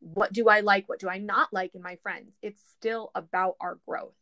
what 0.00 0.32
do 0.32 0.48
I 0.48 0.60
like, 0.60 0.88
what 0.88 0.98
do 0.98 1.08
I 1.08 1.18
not 1.18 1.52
like 1.52 1.76
in 1.76 1.82
my 1.82 1.96
friends. 2.02 2.34
It's 2.42 2.60
still 2.76 3.12
about 3.14 3.54
our 3.60 3.78
growth. 3.86 4.16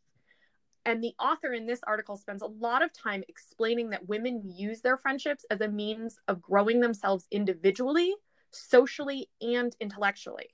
And 0.85 1.03
the 1.03 1.13
author 1.19 1.53
in 1.53 1.65
this 1.65 1.81
article 1.85 2.17
spends 2.17 2.43
a 2.43 2.47
lot 2.47 2.83
of 2.83 2.93
time 2.93 3.23
explaining 3.27 3.89
that 3.91 4.07
women 4.07 4.41
use 4.45 4.81
their 4.81 4.97
friendships 4.97 5.45
as 5.49 5.61
a 5.61 5.67
means 5.67 6.19
of 6.27 6.41
growing 6.41 6.81
themselves 6.81 7.27
individually, 7.31 8.13
socially, 8.51 9.29
and 9.41 9.75
intellectually. 9.79 10.49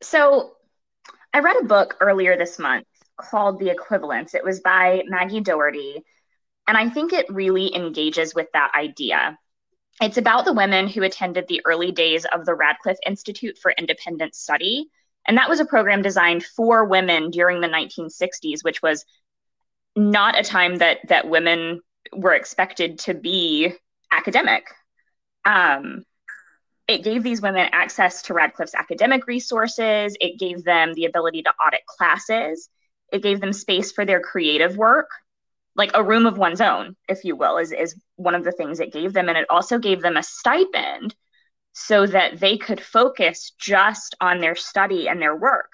So 0.00 0.57
I 1.32 1.40
read 1.40 1.56
a 1.60 1.66
book 1.66 1.96
earlier 2.00 2.36
this 2.36 2.58
month 2.58 2.86
called 3.16 3.58
The 3.58 3.70
Equivalents. 3.70 4.34
It 4.34 4.44
was 4.44 4.60
by 4.60 5.02
Maggie 5.06 5.40
Doherty. 5.40 6.02
And 6.66 6.76
I 6.76 6.88
think 6.88 7.12
it 7.12 7.32
really 7.32 7.74
engages 7.74 8.34
with 8.34 8.48
that 8.52 8.72
idea. 8.74 9.38
It's 10.00 10.16
about 10.16 10.44
the 10.44 10.52
women 10.52 10.86
who 10.86 11.02
attended 11.02 11.46
the 11.48 11.62
early 11.64 11.92
days 11.92 12.24
of 12.24 12.46
the 12.46 12.54
Radcliffe 12.54 12.98
Institute 13.06 13.58
for 13.60 13.72
Independent 13.76 14.34
Study. 14.34 14.88
And 15.26 15.36
that 15.36 15.48
was 15.48 15.60
a 15.60 15.66
program 15.66 16.02
designed 16.02 16.44
for 16.44 16.84
women 16.84 17.30
during 17.30 17.60
the 17.60 17.68
1960s, 17.68 18.62
which 18.62 18.80
was 18.80 19.04
not 19.96 20.38
a 20.38 20.44
time 20.44 20.76
that, 20.76 20.98
that 21.08 21.28
women 21.28 21.80
were 22.12 22.34
expected 22.34 23.00
to 23.00 23.14
be 23.14 23.72
academic. 24.12 24.68
Um, 25.44 26.04
it 26.88 27.04
gave 27.04 27.22
these 27.22 27.42
women 27.42 27.68
access 27.72 28.22
to 28.22 28.34
Radcliffe's 28.34 28.74
academic 28.74 29.26
resources. 29.26 30.16
It 30.20 30.38
gave 30.38 30.64
them 30.64 30.94
the 30.94 31.04
ability 31.04 31.42
to 31.42 31.52
audit 31.62 31.84
classes. 31.86 32.70
It 33.12 33.22
gave 33.22 33.40
them 33.40 33.52
space 33.52 33.92
for 33.92 34.06
their 34.06 34.20
creative 34.20 34.76
work, 34.76 35.10
like 35.76 35.90
a 35.94 36.02
room 36.02 36.24
of 36.24 36.38
one's 36.38 36.62
own, 36.62 36.96
if 37.06 37.24
you 37.24 37.36
will, 37.36 37.58
is, 37.58 37.72
is 37.72 37.94
one 38.16 38.34
of 38.34 38.42
the 38.42 38.52
things 38.52 38.80
it 38.80 38.92
gave 38.92 39.12
them. 39.12 39.28
And 39.28 39.36
it 39.36 39.46
also 39.50 39.78
gave 39.78 40.00
them 40.00 40.16
a 40.16 40.22
stipend 40.22 41.14
so 41.74 42.06
that 42.06 42.40
they 42.40 42.56
could 42.56 42.80
focus 42.80 43.52
just 43.58 44.16
on 44.20 44.40
their 44.40 44.56
study 44.56 45.08
and 45.08 45.20
their 45.20 45.36
work. 45.36 45.70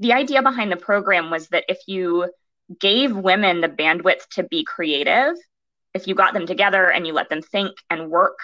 The 0.00 0.12
idea 0.12 0.42
behind 0.42 0.70
the 0.70 0.76
program 0.76 1.30
was 1.30 1.48
that 1.48 1.64
if 1.68 1.78
you 1.86 2.30
gave 2.78 3.16
women 3.16 3.62
the 3.62 3.68
bandwidth 3.68 4.28
to 4.32 4.42
be 4.42 4.64
creative, 4.64 5.34
if 5.94 6.06
you 6.06 6.14
got 6.14 6.34
them 6.34 6.46
together 6.46 6.90
and 6.90 7.06
you 7.06 7.14
let 7.14 7.30
them 7.30 7.42
think 7.42 7.72
and 7.88 8.10
work 8.10 8.38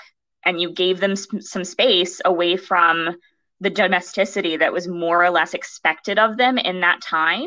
and 0.45 0.61
you 0.61 0.73
gave 0.73 1.01
them 1.01 1.17
some 1.17 1.65
space 1.65 2.21
away 2.25 2.57
from 2.57 3.17
the 3.61 3.71
domesticity 3.71 4.57
that 4.57 4.73
was 4.73 4.87
more 4.87 5.25
or 5.25 5.31
less 5.31 5.55
expected 5.55 6.19
of 6.19 6.37
them 6.37 6.59
in 6.59 6.81
that 6.81 7.01
time. 7.03 7.47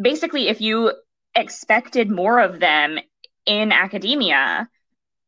Basically, 0.00 0.48
if 0.48 0.60
you 0.60 0.92
expected 1.34 2.10
more 2.10 2.38
of 2.40 2.60
them 2.60 2.98
in 3.46 3.72
academia, 3.72 4.68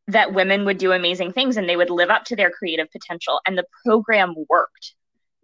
that 0.08 0.34
women 0.34 0.64
would 0.64 0.78
do 0.78 0.92
amazing 0.92 1.32
things 1.32 1.56
and 1.56 1.68
they 1.68 1.76
would 1.76 1.90
live 1.90 2.10
up 2.10 2.24
to 2.24 2.36
their 2.36 2.50
creative 2.50 2.90
potential. 2.92 3.40
And 3.46 3.58
the 3.58 3.66
program 3.84 4.34
worked. 4.48 4.94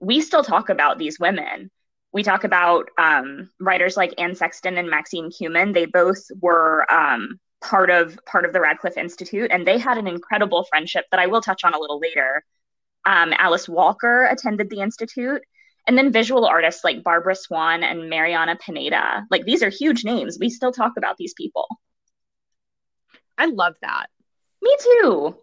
We 0.00 0.20
still 0.20 0.44
talk 0.44 0.68
about 0.68 0.98
these 0.98 1.18
women. 1.18 1.70
We 2.12 2.22
talk 2.22 2.44
about 2.44 2.90
um, 2.98 3.50
writers 3.58 3.96
like 3.96 4.14
Anne 4.18 4.34
Sexton 4.34 4.76
and 4.76 4.90
Maxine 4.90 5.30
Kumin. 5.30 5.72
They 5.72 5.86
both 5.86 6.22
were 6.40 6.86
um, 6.92 7.40
part 7.62 7.90
of 7.90 8.18
part 8.26 8.44
of 8.44 8.52
the 8.52 8.60
Radcliffe 8.60 8.96
Institute, 8.96 9.50
and 9.50 9.66
they 9.66 9.78
had 9.78 9.98
an 9.98 10.06
incredible 10.06 10.64
friendship 10.64 11.06
that 11.10 11.20
I 11.20 11.26
will 11.26 11.40
touch 11.40 11.64
on 11.64 11.74
a 11.74 11.78
little 11.78 11.98
later. 11.98 12.44
Um, 13.04 13.32
Alice 13.36 13.68
Walker 13.68 14.24
attended 14.26 14.70
the 14.70 14.80
institute, 14.80 15.42
and 15.86 15.96
then 15.96 16.12
visual 16.12 16.44
artists 16.44 16.84
like 16.84 17.02
Barbara 17.02 17.34
Swan 17.34 17.82
and 17.82 18.10
Marianna 18.10 18.56
Pineda. 18.56 19.26
Like 19.30 19.44
these 19.44 19.62
are 19.62 19.70
huge 19.70 20.04
names. 20.04 20.38
We 20.38 20.50
still 20.50 20.72
talk 20.72 20.92
about 20.96 21.16
these 21.16 21.34
people. 21.34 21.66
I 23.38 23.46
love 23.46 23.74
that. 23.82 24.06
Me 24.60 24.76
too. 24.80 25.36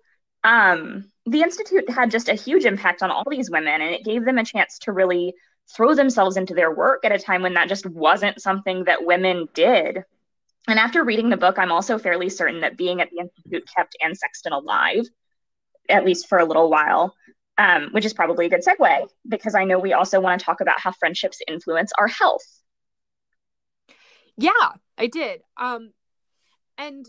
Um, 0.44 1.12
the 1.26 1.42
institute 1.42 1.90
had 1.90 2.12
just 2.12 2.30
a 2.30 2.34
huge 2.34 2.66
impact 2.66 3.04
on 3.04 3.12
all 3.12 3.26
these 3.30 3.52
women, 3.52 3.82
and 3.82 3.94
it 3.94 4.06
gave 4.06 4.26
them 4.26 4.38
a 4.38 4.46
chance 4.46 4.80
to 4.80 4.92
really 4.92 5.34
throw 5.76 5.94
themselves 5.94 6.38
into 6.38 6.54
their 6.54 6.74
work 6.74 7.06
at 7.06 7.12
a 7.12 7.20
time 7.20 7.42
when 7.42 7.54
that 7.54 7.70
just 7.70 7.86
wasn't 7.86 8.42
something 8.42 8.86
that 8.86 9.06
women 9.06 9.48
did. 9.54 10.04
And 10.70 10.80
after 10.80 11.04
reading 11.04 11.30
the 11.30 11.38
book, 11.38 11.58
I'm 11.58 11.72
also 11.72 11.98
fairly 11.98 12.30
certain 12.30 12.62
that 12.62 12.78
being 12.78 13.02
at 13.02 13.10
the 13.10 13.20
institute 13.20 13.68
kept 13.76 13.98
Anne 14.02 14.16
Sexton 14.16 14.54
alive, 14.54 15.06
at 15.90 16.06
least 16.06 16.28
for 16.28 16.38
a 16.38 16.46
little 16.46 16.70
while 16.70 17.16
um, 17.60 17.90
which 17.92 18.06
is 18.06 18.14
probably 18.14 18.46
a 18.46 18.50
good 18.50 18.64
segue 18.66 19.10
because 19.28 19.54
I 19.54 19.66
know 19.66 19.78
we 19.78 19.92
also 19.92 20.22
want 20.22 20.40
to 20.40 20.46
talk 20.46 20.62
about 20.62 20.80
how 20.80 20.94
friendships 20.94 21.42
influence 21.46 21.92
our 22.00 22.08
health. 22.08 22.46
Yeah, 24.38 24.72
I 24.98 25.08
did. 25.08 25.42
Um, 25.58 25.92
and 26.78 27.06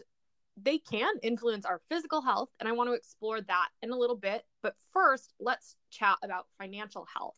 they 0.60 0.78
can 0.78 1.14
influence 1.22 1.64
our 1.64 1.80
physical 1.88 2.20
health, 2.20 2.48
and 2.58 2.68
I 2.68 2.72
want 2.72 2.90
to 2.90 2.94
explore 2.94 3.40
that 3.40 3.68
in 3.80 3.92
a 3.92 3.96
little 3.96 4.16
bit. 4.16 4.42
But 4.60 4.74
first, 4.92 5.32
let's 5.38 5.76
chat 5.90 6.16
about 6.24 6.48
financial 6.58 7.06
health. 7.16 7.36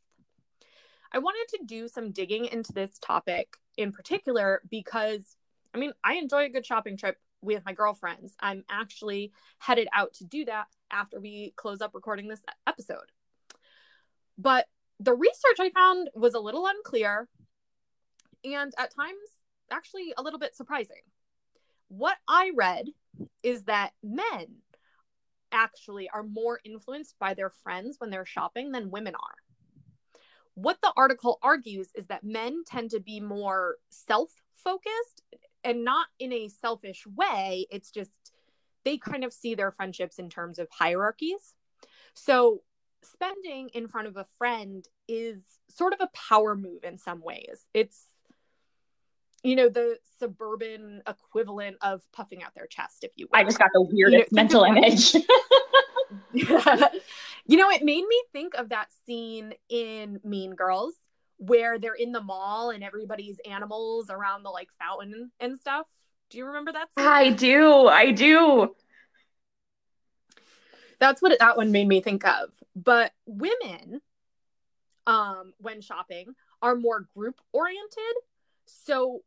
I 1.13 1.19
wanted 1.19 1.59
to 1.59 1.65
do 1.67 1.89
some 1.89 2.13
digging 2.13 2.47
into 2.47 2.73
this 2.73 2.99
topic 2.99 3.59
in 3.77 3.93
particular 3.93 4.63
because, 4.71 5.37
I 5.75 5.79
mean, 5.79 5.93
I 6.05 6.15
enjoy 6.15 6.45
a 6.45 6.51
good 6.51 6.67
shopping 6.67 6.97
trip 6.97 7.17
with 7.41 7.65
my 7.65 7.73
girlfriends. 7.73 8.35
I'm 8.41 8.65
actually 8.71 9.33
headed 9.59 9.89
out 9.93 10.15
to 10.15 10.25
do 10.25 10.45
that 10.45 10.67
after 10.91 11.21
we 11.21 11.55
close 11.57 11.81
up 11.81 11.93
recording 11.95 12.29
this 12.29 12.43
episode. 12.67 13.11
But 14.39 14.67
the 15.01 15.15
research 15.15 15.59
I 15.59 15.71
found 15.71 16.11
was 16.15 16.35
a 16.35 16.41
little 16.41 16.67
unclear 16.67 17.29
and 18.45 18.73
at 18.79 18.95
times 18.95 19.19
actually 19.71 20.15
a 20.17 20.23
little 20.23 20.39
bit 20.39 20.55
surprising. 20.55 21.03
What 21.89 22.17
I 22.29 22.53
read 22.55 22.87
is 23.43 23.65
that 23.65 23.93
men 24.03 24.63
actually 25.51 26.09
are 26.09 26.23
more 26.23 26.61
influenced 26.65 27.17
by 27.19 27.35
their 27.35 27.51
friends 27.51 27.97
when 27.99 28.11
they're 28.11 28.25
shopping 28.25 28.73
than 28.73 28.91
women 28.91 29.15
are. 29.15 29.37
What 30.55 30.79
the 30.83 30.93
article 30.97 31.39
argues 31.43 31.89
is 31.95 32.07
that 32.07 32.25
men 32.25 32.63
tend 32.67 32.91
to 32.91 33.01
be 33.01 33.21
more 33.21 33.77
self 33.91 34.33
focused 34.55 35.23
and 35.65 35.85
not 35.85 36.07
in 36.19 36.33
a 36.33 36.49
selfish 36.49 37.07
way. 37.07 37.67
It's 37.71 37.91
just 37.91 38.33
they 38.85 38.99
kind 38.99 39.25
of 39.25 39.33
see 39.33 39.55
their 39.55 39.71
friendships 39.71 40.19
in 40.19 40.29
terms 40.29 40.59
of 40.59 40.69
hierarchies. 40.71 41.55
So 42.15 42.63
spending 43.03 43.69
in 43.75 43.89
front 43.89 44.09
of 44.09 44.17
a 44.17 44.27
friend 44.39 44.87
is 45.09 45.43
sort 45.69 45.93
of 45.93 46.01
a 46.01 46.09
power 46.15 46.55
move 46.55 46.85
in 46.85 46.99
some 46.99 47.23
ways. 47.23 47.67
It's 47.75 48.07
you 49.43 49.57
know 49.57 49.69
the 49.69 49.99
suburban 50.19 51.03
equivalent 51.07 51.77
of 51.81 52.03
puffing 52.13 52.43
out 52.43 52.55
their 52.55 52.67
chest 52.67 53.03
if 53.03 53.11
you 53.17 53.27
will. 53.27 53.41
i 53.41 53.45
just 53.45 53.59
got 53.59 53.71
the 53.73 53.83
weirdest 53.83 54.31
you 54.31 54.37
know, 54.37 54.43
mental 54.43 54.63
image 54.63 55.15
you 56.33 57.57
know 57.57 57.69
it 57.71 57.83
made 57.83 58.05
me 58.05 58.23
think 58.33 58.55
of 58.55 58.69
that 58.69 58.89
scene 59.05 59.53
in 59.69 60.21
mean 60.23 60.55
girls 60.55 60.95
where 61.47 61.79
they're 61.79 61.95
in 61.95 62.13
the 62.13 62.21
mall 62.21 62.71
and 62.71 62.85
everybody's 62.85 63.39
animals 63.51 64.11
around 64.11 64.43
the 64.43 64.51
like 64.51 64.69
fountain 64.79 65.31
and 65.41 65.59
stuff 65.59 65.87
do 66.33 66.39
you 66.39 66.47
remember 66.47 66.73
that? 66.73 66.89
Scene? 66.97 67.07
I 67.07 67.31
do. 67.31 67.87
I 67.89 68.11
do. 68.11 68.75
That's 70.99 71.21
what 71.21 71.39
that 71.39 71.59
one 71.59 71.73
made 71.73 71.87
me 71.87 72.01
think 72.01 72.25
of. 72.25 72.49
But 72.75 73.13
women, 73.27 74.01
um, 75.07 75.53
when 75.59 75.83
shopping, 75.83 76.35
are 76.63 76.75
more 76.75 77.07
group 77.15 77.39
oriented. 77.53 78.17
So 78.65 79.21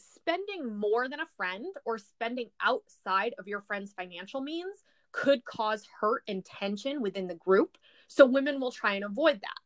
spending 0.00 0.76
more 0.76 1.08
than 1.08 1.20
a 1.20 1.26
friend 1.36 1.66
or 1.84 1.98
spending 1.98 2.50
outside 2.60 3.34
of 3.38 3.46
your 3.46 3.60
friend's 3.60 3.92
financial 3.92 4.40
means 4.40 4.82
could 5.12 5.44
cause 5.44 5.86
hurt 6.00 6.24
and 6.26 6.44
tension 6.44 7.02
within 7.02 7.28
the 7.28 7.34
group. 7.36 7.78
So 8.08 8.26
women 8.26 8.60
will 8.60 8.72
try 8.72 8.94
and 8.94 9.04
avoid 9.04 9.40
that. 9.42 9.58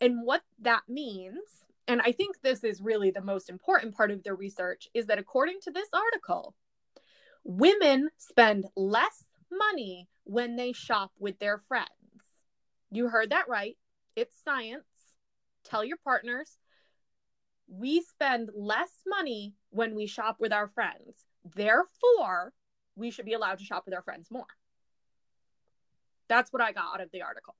And 0.00 0.24
what 0.24 0.42
that 0.60 0.82
means 0.88 1.64
and 1.88 2.02
I 2.02 2.12
think 2.12 2.42
this 2.42 2.62
is 2.64 2.82
really 2.82 3.10
the 3.10 3.22
most 3.22 3.48
important 3.48 3.96
part 3.96 4.10
of 4.10 4.22
their 4.22 4.34
research 4.34 4.88
is 4.92 5.06
that 5.06 5.18
according 5.18 5.60
to 5.62 5.70
this 5.70 5.88
article, 5.94 6.54
women 7.44 8.10
spend 8.18 8.66
less 8.76 9.24
money 9.50 10.06
when 10.24 10.56
they 10.56 10.72
shop 10.72 11.12
with 11.18 11.38
their 11.38 11.56
friends. 11.56 11.88
You 12.90 13.08
heard 13.08 13.30
that 13.30 13.48
right. 13.48 13.78
It's 14.14 14.36
science. 14.44 14.84
Tell 15.64 15.82
your 15.82 15.96
partners. 15.96 16.58
We 17.66 18.02
spend 18.02 18.50
less 18.54 18.90
money 19.06 19.54
when 19.70 19.94
we 19.94 20.06
shop 20.06 20.36
with 20.38 20.52
our 20.52 20.68
friends. 20.68 21.24
Therefore, 21.54 22.52
we 22.96 23.10
should 23.10 23.24
be 23.24 23.32
allowed 23.32 23.60
to 23.60 23.64
shop 23.64 23.84
with 23.86 23.94
our 23.94 24.02
friends 24.02 24.30
more. 24.30 24.46
That's 26.28 26.52
what 26.52 26.60
I 26.60 26.72
got 26.72 26.94
out 26.94 27.00
of 27.00 27.10
the 27.12 27.22
article. 27.22 27.56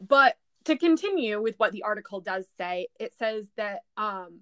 But 0.00 0.36
to 0.66 0.76
continue 0.76 1.40
with 1.40 1.54
what 1.58 1.72
the 1.72 1.84
article 1.84 2.20
does 2.20 2.46
say, 2.58 2.88
it 2.98 3.14
says 3.14 3.46
that 3.56 3.80
um, 3.96 4.40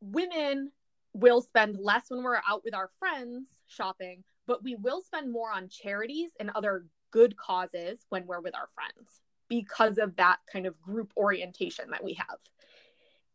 women 0.00 0.72
will 1.12 1.42
spend 1.42 1.76
less 1.78 2.04
when 2.08 2.22
we're 2.22 2.40
out 2.48 2.64
with 2.64 2.74
our 2.74 2.90
friends 2.98 3.48
shopping, 3.66 4.24
but 4.46 4.64
we 4.64 4.74
will 4.74 5.02
spend 5.02 5.30
more 5.30 5.52
on 5.52 5.68
charities 5.68 6.30
and 6.40 6.50
other 6.54 6.86
good 7.10 7.36
causes 7.36 8.06
when 8.08 8.26
we're 8.26 8.40
with 8.40 8.54
our 8.54 8.68
friends 8.74 9.20
because 9.48 9.98
of 9.98 10.16
that 10.16 10.38
kind 10.50 10.66
of 10.66 10.80
group 10.80 11.12
orientation 11.18 11.90
that 11.90 12.02
we 12.02 12.14
have. 12.14 12.38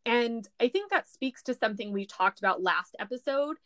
And 0.08 0.48
I 0.60 0.70
think 0.70 0.90
that 0.90 1.08
speaks 1.08 1.44
to 1.44 1.54
something 1.54 1.92
we 1.92 2.08
talked 2.08 2.40
about 2.40 2.64
last 2.64 2.96
episode 2.98 3.58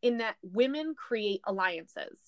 in 0.00 0.18
that 0.18 0.36
women 0.42 0.94
create 0.94 1.42
alliances. 1.44 2.18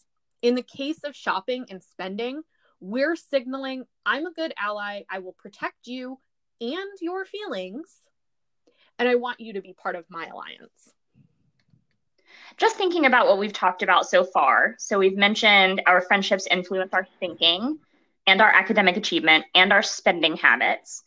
In 0.42 0.54
the 0.54 0.62
case 0.62 0.98
of 1.04 1.16
shopping 1.16 1.64
and 1.70 1.82
spending, 1.82 2.42
we're 2.80 3.16
signaling 3.16 3.84
I'm 4.04 4.26
a 4.26 4.32
good 4.32 4.52
ally. 4.58 5.02
I 5.10 5.20
will 5.20 5.34
protect 5.34 5.86
you 5.86 6.18
and 6.60 6.90
your 7.00 7.24
feelings. 7.24 7.94
And 8.98 9.08
I 9.08 9.14
want 9.14 9.40
you 9.40 9.54
to 9.54 9.62
be 9.62 9.72
part 9.72 9.96
of 9.96 10.04
my 10.10 10.26
alliance. 10.26 10.92
Just 12.56 12.76
thinking 12.76 13.06
about 13.06 13.26
what 13.26 13.38
we've 13.38 13.52
talked 13.52 13.82
about 13.82 14.06
so 14.06 14.24
far. 14.24 14.74
So, 14.78 14.98
we've 14.98 15.16
mentioned 15.16 15.82
our 15.86 16.02
friendships 16.02 16.46
influence 16.50 16.92
our 16.92 17.06
thinking 17.18 17.78
and 18.26 18.42
our 18.42 18.50
academic 18.50 18.96
achievement 18.96 19.46
and 19.54 19.72
our 19.72 19.82
spending 19.82 20.36
habits. 20.36 21.02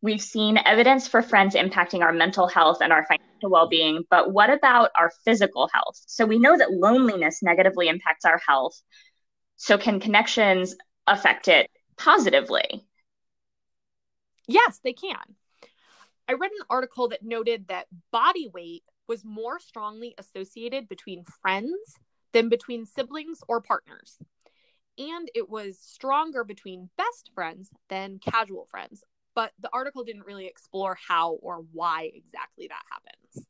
We've 0.00 0.22
seen 0.22 0.58
evidence 0.58 1.06
for 1.06 1.22
friends 1.22 1.54
impacting 1.54 2.02
our 2.02 2.12
mental 2.12 2.48
health 2.48 2.78
and 2.80 2.92
our 2.92 3.04
financial 3.06 3.50
well 3.50 3.68
being, 3.68 4.04
but 4.10 4.32
what 4.32 4.50
about 4.50 4.90
our 4.96 5.12
physical 5.24 5.68
health? 5.72 5.96
So, 6.06 6.26
we 6.26 6.38
know 6.38 6.56
that 6.56 6.72
loneliness 6.72 7.42
negatively 7.42 7.88
impacts 7.88 8.24
our 8.24 8.40
health. 8.46 8.80
So, 9.56 9.78
can 9.78 10.00
connections 10.00 10.74
affect 11.12 11.48
it 11.48 11.70
positively. 11.96 12.84
Yes, 14.46 14.80
they 14.82 14.92
can. 14.92 15.36
I 16.28 16.34
read 16.34 16.50
an 16.52 16.66
article 16.68 17.08
that 17.08 17.22
noted 17.22 17.68
that 17.68 17.86
body 18.10 18.50
weight 18.52 18.82
was 19.06 19.24
more 19.24 19.58
strongly 19.58 20.14
associated 20.18 20.88
between 20.88 21.24
friends 21.42 21.96
than 22.32 22.48
between 22.48 22.84
siblings 22.84 23.40
or 23.48 23.60
partners. 23.60 24.18
And 24.98 25.30
it 25.34 25.48
was 25.48 25.78
stronger 25.78 26.44
between 26.44 26.90
best 26.98 27.30
friends 27.34 27.70
than 27.88 28.18
casual 28.18 28.66
friends. 28.66 29.04
But 29.34 29.52
the 29.60 29.70
article 29.72 30.04
didn't 30.04 30.26
really 30.26 30.46
explore 30.46 30.98
how 31.08 31.38
or 31.42 31.64
why 31.72 32.10
exactly 32.12 32.68
that 32.68 32.82
happens. 32.90 33.46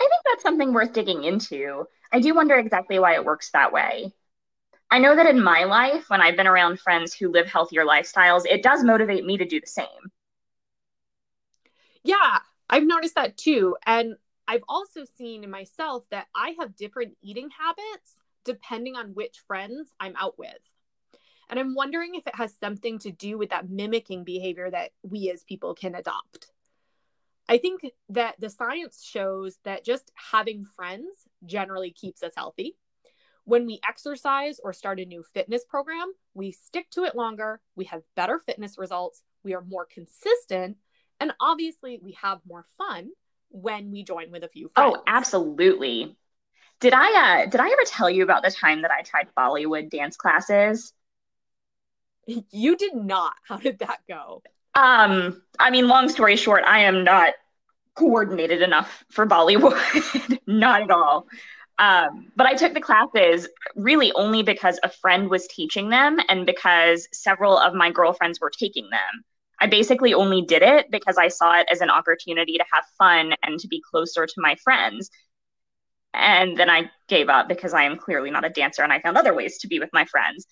I 0.00 0.04
think 0.04 0.22
that's 0.24 0.42
something 0.42 0.72
worth 0.72 0.92
digging 0.92 1.24
into. 1.24 1.86
I 2.12 2.20
do 2.20 2.34
wonder 2.34 2.56
exactly 2.56 2.98
why 2.98 3.14
it 3.14 3.24
works 3.24 3.50
that 3.52 3.72
way. 3.72 4.12
I 4.90 4.98
know 4.98 5.14
that 5.14 5.26
in 5.26 5.42
my 5.42 5.64
life, 5.64 6.08
when 6.08 6.20
I've 6.20 6.36
been 6.36 6.46
around 6.46 6.80
friends 6.80 7.12
who 7.12 7.30
live 7.30 7.46
healthier 7.46 7.84
lifestyles, 7.84 8.46
it 8.46 8.62
does 8.62 8.82
motivate 8.82 9.24
me 9.24 9.36
to 9.36 9.44
do 9.44 9.60
the 9.60 9.66
same. 9.66 9.86
Yeah, 12.02 12.38
I've 12.70 12.86
noticed 12.86 13.16
that 13.16 13.36
too. 13.36 13.76
And 13.84 14.16
I've 14.46 14.64
also 14.66 15.04
seen 15.04 15.44
in 15.44 15.50
myself 15.50 16.04
that 16.10 16.26
I 16.34 16.54
have 16.58 16.76
different 16.76 17.16
eating 17.22 17.50
habits 17.50 18.16
depending 18.44 18.96
on 18.96 19.08
which 19.08 19.42
friends 19.46 19.90
I'm 20.00 20.16
out 20.16 20.38
with. 20.38 20.56
And 21.50 21.58
I'm 21.58 21.74
wondering 21.74 22.14
if 22.14 22.26
it 22.26 22.34
has 22.34 22.54
something 22.58 22.98
to 23.00 23.10
do 23.10 23.36
with 23.36 23.50
that 23.50 23.68
mimicking 23.68 24.24
behavior 24.24 24.70
that 24.70 24.92
we 25.02 25.30
as 25.30 25.42
people 25.42 25.74
can 25.74 25.94
adopt. 25.94 26.50
I 27.46 27.58
think 27.58 27.82
that 28.10 28.36
the 28.38 28.50
science 28.50 29.02
shows 29.02 29.58
that 29.64 29.84
just 29.84 30.12
having 30.14 30.64
friends 30.64 31.26
generally 31.44 31.90
keeps 31.90 32.22
us 32.22 32.32
healthy. 32.36 32.76
When 33.48 33.64
we 33.64 33.80
exercise 33.88 34.60
or 34.62 34.74
start 34.74 35.00
a 35.00 35.06
new 35.06 35.22
fitness 35.22 35.64
program, 35.64 36.12
we 36.34 36.52
stick 36.52 36.90
to 36.90 37.04
it 37.04 37.16
longer, 37.16 37.62
we 37.76 37.86
have 37.86 38.02
better 38.14 38.38
fitness 38.44 38.76
results, 38.76 39.22
we 39.42 39.54
are 39.54 39.62
more 39.62 39.86
consistent, 39.86 40.76
and 41.18 41.32
obviously 41.40 41.98
we 42.02 42.12
have 42.20 42.40
more 42.46 42.66
fun 42.76 43.08
when 43.48 43.90
we 43.90 44.04
join 44.04 44.30
with 44.30 44.44
a 44.44 44.48
few 44.48 44.68
friends. 44.68 44.96
Oh, 44.98 45.02
absolutely. 45.06 46.14
Did 46.80 46.92
I 46.94 47.44
uh 47.44 47.46
did 47.46 47.58
I 47.58 47.68
ever 47.70 47.84
tell 47.86 48.10
you 48.10 48.22
about 48.22 48.42
the 48.42 48.50
time 48.50 48.82
that 48.82 48.90
I 48.90 49.00
tried 49.00 49.28
Bollywood 49.34 49.88
dance 49.88 50.18
classes? 50.18 50.92
You 52.50 52.76
did 52.76 52.94
not. 52.94 53.32
How 53.48 53.56
did 53.56 53.78
that 53.78 54.00
go? 54.06 54.42
Um, 54.74 55.40
I 55.58 55.70
mean, 55.70 55.88
long 55.88 56.10
story 56.10 56.36
short, 56.36 56.64
I 56.64 56.80
am 56.80 57.02
not 57.02 57.32
coordinated 57.94 58.60
enough 58.60 59.04
for 59.08 59.26
Bollywood. 59.26 60.38
not 60.46 60.82
at 60.82 60.90
all. 60.90 61.26
Um, 61.78 62.32
but 62.34 62.46
I 62.46 62.54
took 62.54 62.74
the 62.74 62.80
classes 62.80 63.48
really 63.76 64.12
only 64.12 64.42
because 64.42 64.80
a 64.82 64.88
friend 64.88 65.30
was 65.30 65.46
teaching 65.46 65.90
them 65.90 66.18
and 66.28 66.44
because 66.44 67.08
several 67.12 67.56
of 67.56 67.74
my 67.74 67.90
girlfriends 67.90 68.40
were 68.40 68.50
taking 68.50 68.90
them. 68.90 69.24
I 69.60 69.66
basically 69.66 70.14
only 70.14 70.42
did 70.42 70.62
it 70.62 70.90
because 70.90 71.18
I 71.18 71.28
saw 71.28 71.58
it 71.58 71.68
as 71.70 71.80
an 71.80 71.90
opportunity 71.90 72.58
to 72.58 72.64
have 72.72 72.84
fun 72.96 73.34
and 73.42 73.58
to 73.60 73.68
be 73.68 73.82
closer 73.90 74.26
to 74.26 74.34
my 74.40 74.56
friends. 74.56 75.10
And 76.14 76.56
then 76.56 76.70
I 76.70 76.90
gave 77.08 77.28
up 77.28 77.48
because 77.48 77.74
I 77.74 77.84
am 77.84 77.96
clearly 77.96 78.30
not 78.30 78.44
a 78.44 78.50
dancer 78.50 78.82
and 78.82 78.92
I 78.92 79.00
found 79.00 79.16
other 79.16 79.34
ways 79.34 79.58
to 79.58 79.68
be 79.68 79.78
with 79.78 79.90
my 79.92 80.04
friends. 80.04 80.46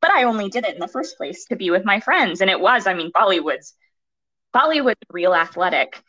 But 0.00 0.12
I 0.12 0.24
only 0.24 0.48
did 0.48 0.64
it 0.64 0.74
in 0.74 0.80
the 0.80 0.88
first 0.88 1.16
place 1.16 1.44
to 1.46 1.56
be 1.56 1.70
with 1.70 1.84
my 1.84 1.98
friends. 1.98 2.40
And 2.40 2.50
it 2.50 2.60
was, 2.60 2.86
I 2.86 2.94
mean, 2.94 3.10
Bollywood's 3.10 3.74
Bollywood's 4.54 4.96
real 5.10 5.34
athletic. 5.34 6.00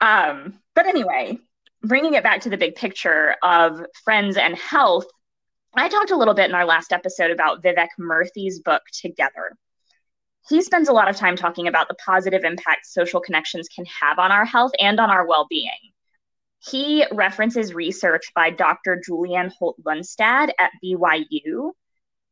Um, 0.00 0.60
but 0.74 0.86
anyway, 0.86 1.38
bringing 1.82 2.14
it 2.14 2.22
back 2.22 2.42
to 2.42 2.50
the 2.50 2.56
big 2.56 2.74
picture 2.74 3.34
of 3.42 3.84
friends 4.04 4.36
and 4.36 4.56
health, 4.56 5.06
I 5.74 5.88
talked 5.88 6.10
a 6.10 6.16
little 6.16 6.34
bit 6.34 6.48
in 6.48 6.54
our 6.54 6.64
last 6.64 6.92
episode 6.92 7.30
about 7.30 7.62
Vivek 7.62 7.88
Murthy's 7.98 8.60
book, 8.60 8.82
Together 8.92 9.56
he 10.48 10.62
spends 10.62 10.88
a 10.88 10.92
lot 10.92 11.08
of 11.08 11.16
time 11.16 11.36
talking 11.36 11.68
about 11.68 11.88
the 11.88 11.94
positive 11.94 12.44
impact 12.44 12.86
social 12.86 13.20
connections 13.20 13.68
can 13.68 13.84
have 13.84 14.18
on 14.18 14.32
our 14.32 14.44
health 14.44 14.72
and 14.78 14.98
on 14.98 15.10
our 15.10 15.26
well 15.26 15.46
being. 15.48 15.70
He 16.60 17.04
references 17.12 17.74
research 17.74 18.32
by 18.34 18.50
Dr. 18.50 19.00
Julianne 19.06 19.52
Holt 19.58 19.76
Lunstad 19.84 20.50
at 20.58 20.72
BYU 20.82 21.72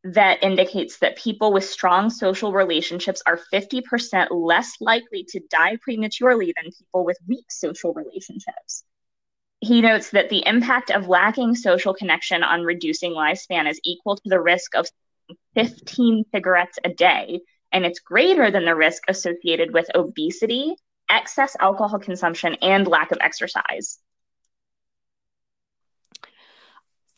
that 0.04 0.42
indicates 0.42 0.98
that 1.00 1.16
people 1.16 1.52
with 1.52 1.64
strong 1.64 2.10
social 2.10 2.52
relationships 2.52 3.22
are 3.26 3.40
50% 3.52 4.28
less 4.30 4.72
likely 4.80 5.24
to 5.28 5.40
die 5.50 5.76
prematurely 5.82 6.54
than 6.56 6.72
people 6.72 7.04
with 7.04 7.18
weak 7.28 7.50
social 7.50 7.92
relationships. 7.92 8.84
He 9.66 9.80
notes 9.80 10.10
that 10.10 10.28
the 10.28 10.46
impact 10.46 10.92
of 10.92 11.08
lacking 11.08 11.56
social 11.56 11.92
connection 11.92 12.44
on 12.44 12.62
reducing 12.62 13.12
lifespan 13.12 13.68
is 13.68 13.80
equal 13.82 14.14
to 14.14 14.28
the 14.28 14.40
risk 14.40 14.76
of 14.76 14.86
15 15.54 16.24
cigarettes 16.32 16.78
a 16.84 16.90
day 16.90 17.40
and 17.72 17.84
it's 17.84 17.98
greater 17.98 18.48
than 18.48 18.64
the 18.64 18.76
risk 18.76 19.02
associated 19.08 19.74
with 19.74 19.86
obesity, 19.96 20.76
excess 21.10 21.56
alcohol 21.58 21.98
consumption, 21.98 22.54
and 22.62 22.86
lack 22.86 23.10
of 23.10 23.18
exercise. 23.20 23.98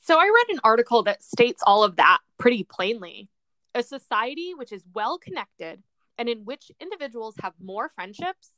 So 0.00 0.18
I 0.18 0.24
read 0.24 0.54
an 0.54 0.60
article 0.64 1.02
that 1.02 1.22
states 1.22 1.62
all 1.66 1.84
of 1.84 1.96
that 1.96 2.20
pretty 2.38 2.64
plainly. 2.64 3.28
A 3.74 3.82
society 3.82 4.54
which 4.56 4.72
is 4.72 4.84
well 4.94 5.18
connected 5.18 5.82
and 6.16 6.30
in 6.30 6.46
which 6.46 6.72
individuals 6.80 7.34
have 7.42 7.52
more 7.62 7.90
friendships 7.90 8.52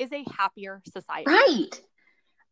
is 0.00 0.12
a 0.12 0.24
happier 0.36 0.82
society. 0.92 1.30
Right. 1.30 1.80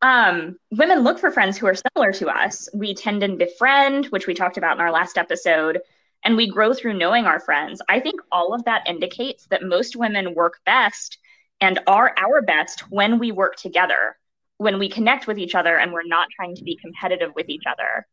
Um, 0.04 0.58
women 0.70 0.98
look 0.98 1.18
for 1.18 1.30
friends 1.30 1.56
who 1.56 1.66
are 1.66 1.74
similar 1.74 2.12
to 2.12 2.28
us. 2.28 2.68
We 2.74 2.94
tend 2.94 3.22
to 3.22 3.36
befriend, 3.36 4.04
which 4.06 4.26
we 4.26 4.34
talked 4.34 4.58
about 4.58 4.76
in 4.76 4.82
our 4.82 4.92
last 4.92 5.16
episode 5.16 5.80
and 6.22 6.36
we 6.36 6.46
grow 6.46 6.74
through 6.74 6.98
knowing 6.98 7.24
our 7.24 7.40
friends. 7.40 7.80
I 7.88 8.00
think 8.00 8.20
all 8.30 8.52
of 8.52 8.66
that 8.66 8.86
indicates 8.86 9.46
that 9.46 9.62
most 9.62 9.96
women 9.96 10.34
work 10.34 10.60
best 10.66 11.16
and 11.62 11.80
are 11.86 12.14
our 12.18 12.42
best 12.42 12.80
when 12.90 13.18
we 13.18 13.32
work 13.32 13.56
together, 13.56 14.18
when 14.58 14.78
we 14.78 14.90
connect 14.90 15.26
with 15.26 15.38
each 15.38 15.54
other 15.54 15.78
and 15.78 15.90
we're 15.90 16.02
not 16.04 16.28
trying 16.36 16.54
to 16.56 16.64
be 16.64 16.76
competitive 16.76 17.30
with 17.34 17.48
each 17.48 17.64
other. 17.66 18.06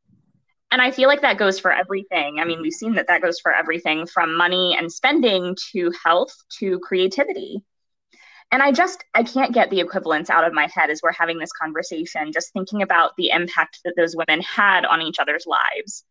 And 0.71 0.81
I 0.81 0.91
feel 0.91 1.09
like 1.09 1.23
that 1.23 1.37
goes 1.37 1.59
for 1.59 1.73
everything. 1.73 2.37
I 2.39 2.45
mean, 2.45 2.61
we've 2.61 2.71
seen 2.71 2.93
that 2.93 3.07
that 3.07 3.21
goes 3.21 3.41
for 3.41 3.53
everything 3.53 4.07
from 4.07 4.37
money 4.37 4.77
and 4.79 4.89
spending 4.89 5.57
to 5.73 5.91
health 6.05 6.33
to 6.59 6.79
creativity. 6.79 7.65
And 8.51 8.61
I 8.61 8.71
just, 8.71 9.03
I 9.13 9.23
can't 9.23 9.53
get 9.53 9.69
the 9.69 9.79
Equivalents 9.79 10.29
out 10.29 10.45
of 10.45 10.53
my 10.53 10.67
head 10.73 10.89
as 10.89 10.99
we're 11.01 11.13
having 11.13 11.39
this 11.39 11.53
conversation, 11.53 12.33
just 12.33 12.51
thinking 12.51 12.81
about 12.81 13.11
the 13.17 13.29
impact 13.29 13.79
that 13.85 13.93
those 13.95 14.15
women 14.15 14.41
had 14.41 14.85
on 14.85 15.01
each 15.01 15.19
other's 15.19 15.45
lives. 15.47 16.03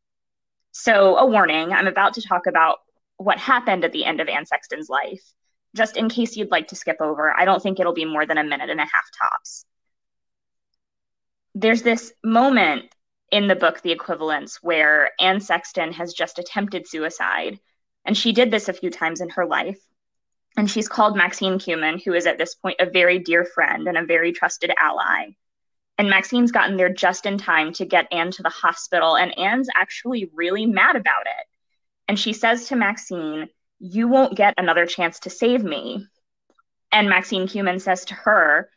So, 0.73 1.17
a 1.17 1.27
warning 1.27 1.73
I'm 1.73 1.87
about 1.87 2.15
to 2.15 2.23
talk 2.23 2.47
about 2.47 2.79
what 3.17 3.39
happened 3.39 3.85
at 3.85 3.93
the 3.93 4.05
end 4.05 4.21
of 4.21 4.29
Anne 4.29 4.47
Sexton's 4.47 4.89
life. 4.89 5.23
Just 5.77 5.97
in 5.97 6.09
case 6.09 6.37
you'd 6.37 6.51
like 6.51 6.69
to 6.69 6.77
skip 6.77 6.97
over, 7.01 7.31
I 7.31 7.45
don't 7.45 7.63
think 7.63 7.79
it'll 7.79 7.93
be 7.93 8.05
more 8.05 8.25
than 8.25 8.39
a 8.39 8.45
minute 8.45 8.71
and 8.71 8.81
a 8.81 8.85
half 8.85 9.05
tops. 9.21 9.67
There's 11.55 11.83
this 11.83 12.13
moment 12.25 12.87
in 13.31 13.47
the 13.47 13.57
book, 13.57 13.83
The 13.83 13.93
Equivalents, 13.93 14.63
where 14.63 15.11
Anne 15.21 15.41
Sexton 15.41 15.93
has 15.93 16.15
just 16.15 16.39
attempted 16.39 16.89
suicide. 16.89 17.61
And 18.05 18.17
she 18.17 18.33
did 18.33 18.51
this 18.51 18.69
a 18.69 18.73
few 18.73 18.91
times 18.91 19.21
in 19.21 19.29
her 19.31 19.45
life. 19.45 19.79
And 20.57 20.71
she's 20.71 20.89
called 20.89 21.17
Maxine 21.17 21.59
Kumin, 21.59 22.03
who 22.03 22.13
is 22.13 22.27
at 22.27 22.39
this 22.39 22.55
point 22.55 22.77
a 22.81 22.91
very 22.91 23.19
dear 23.19 23.45
friend 23.45 23.87
and 23.87 23.97
a 23.97 24.05
very 24.05 24.33
trusted 24.33 24.73
ally. 24.79 25.29
And 25.97 26.09
Maxine's 26.09 26.53
gotten 26.53 26.77
there 26.77 26.93
just 26.93 27.27
in 27.27 27.39
time 27.39 27.73
to 27.75 27.85
get 27.85 28.09
Anne 28.11 28.31
to 28.33 28.43
the 28.43 28.49
hospital. 28.49 29.17
And 29.17 29.39
Anne's 29.39 29.69
actually 29.75 30.31
really 30.35 30.67
mad 30.67 30.97
about 30.97 31.27
it. 31.27 31.47
And 32.09 32.19
she 32.19 32.33
says 32.33 32.69
to 32.69 32.77
Maxine, 32.77 33.49
You 33.79 34.09
won't 34.09 34.37
get 34.37 34.55
another 34.57 34.87
chance 34.87 35.21
to 35.21 35.31
save 35.31 35.63
me. 35.63 36.07
And 36.91 37.09
Maxine 37.09 37.47
Kumin 37.47 37.81
says 37.81 38.07
to 38.07 38.15
her, 38.15 38.71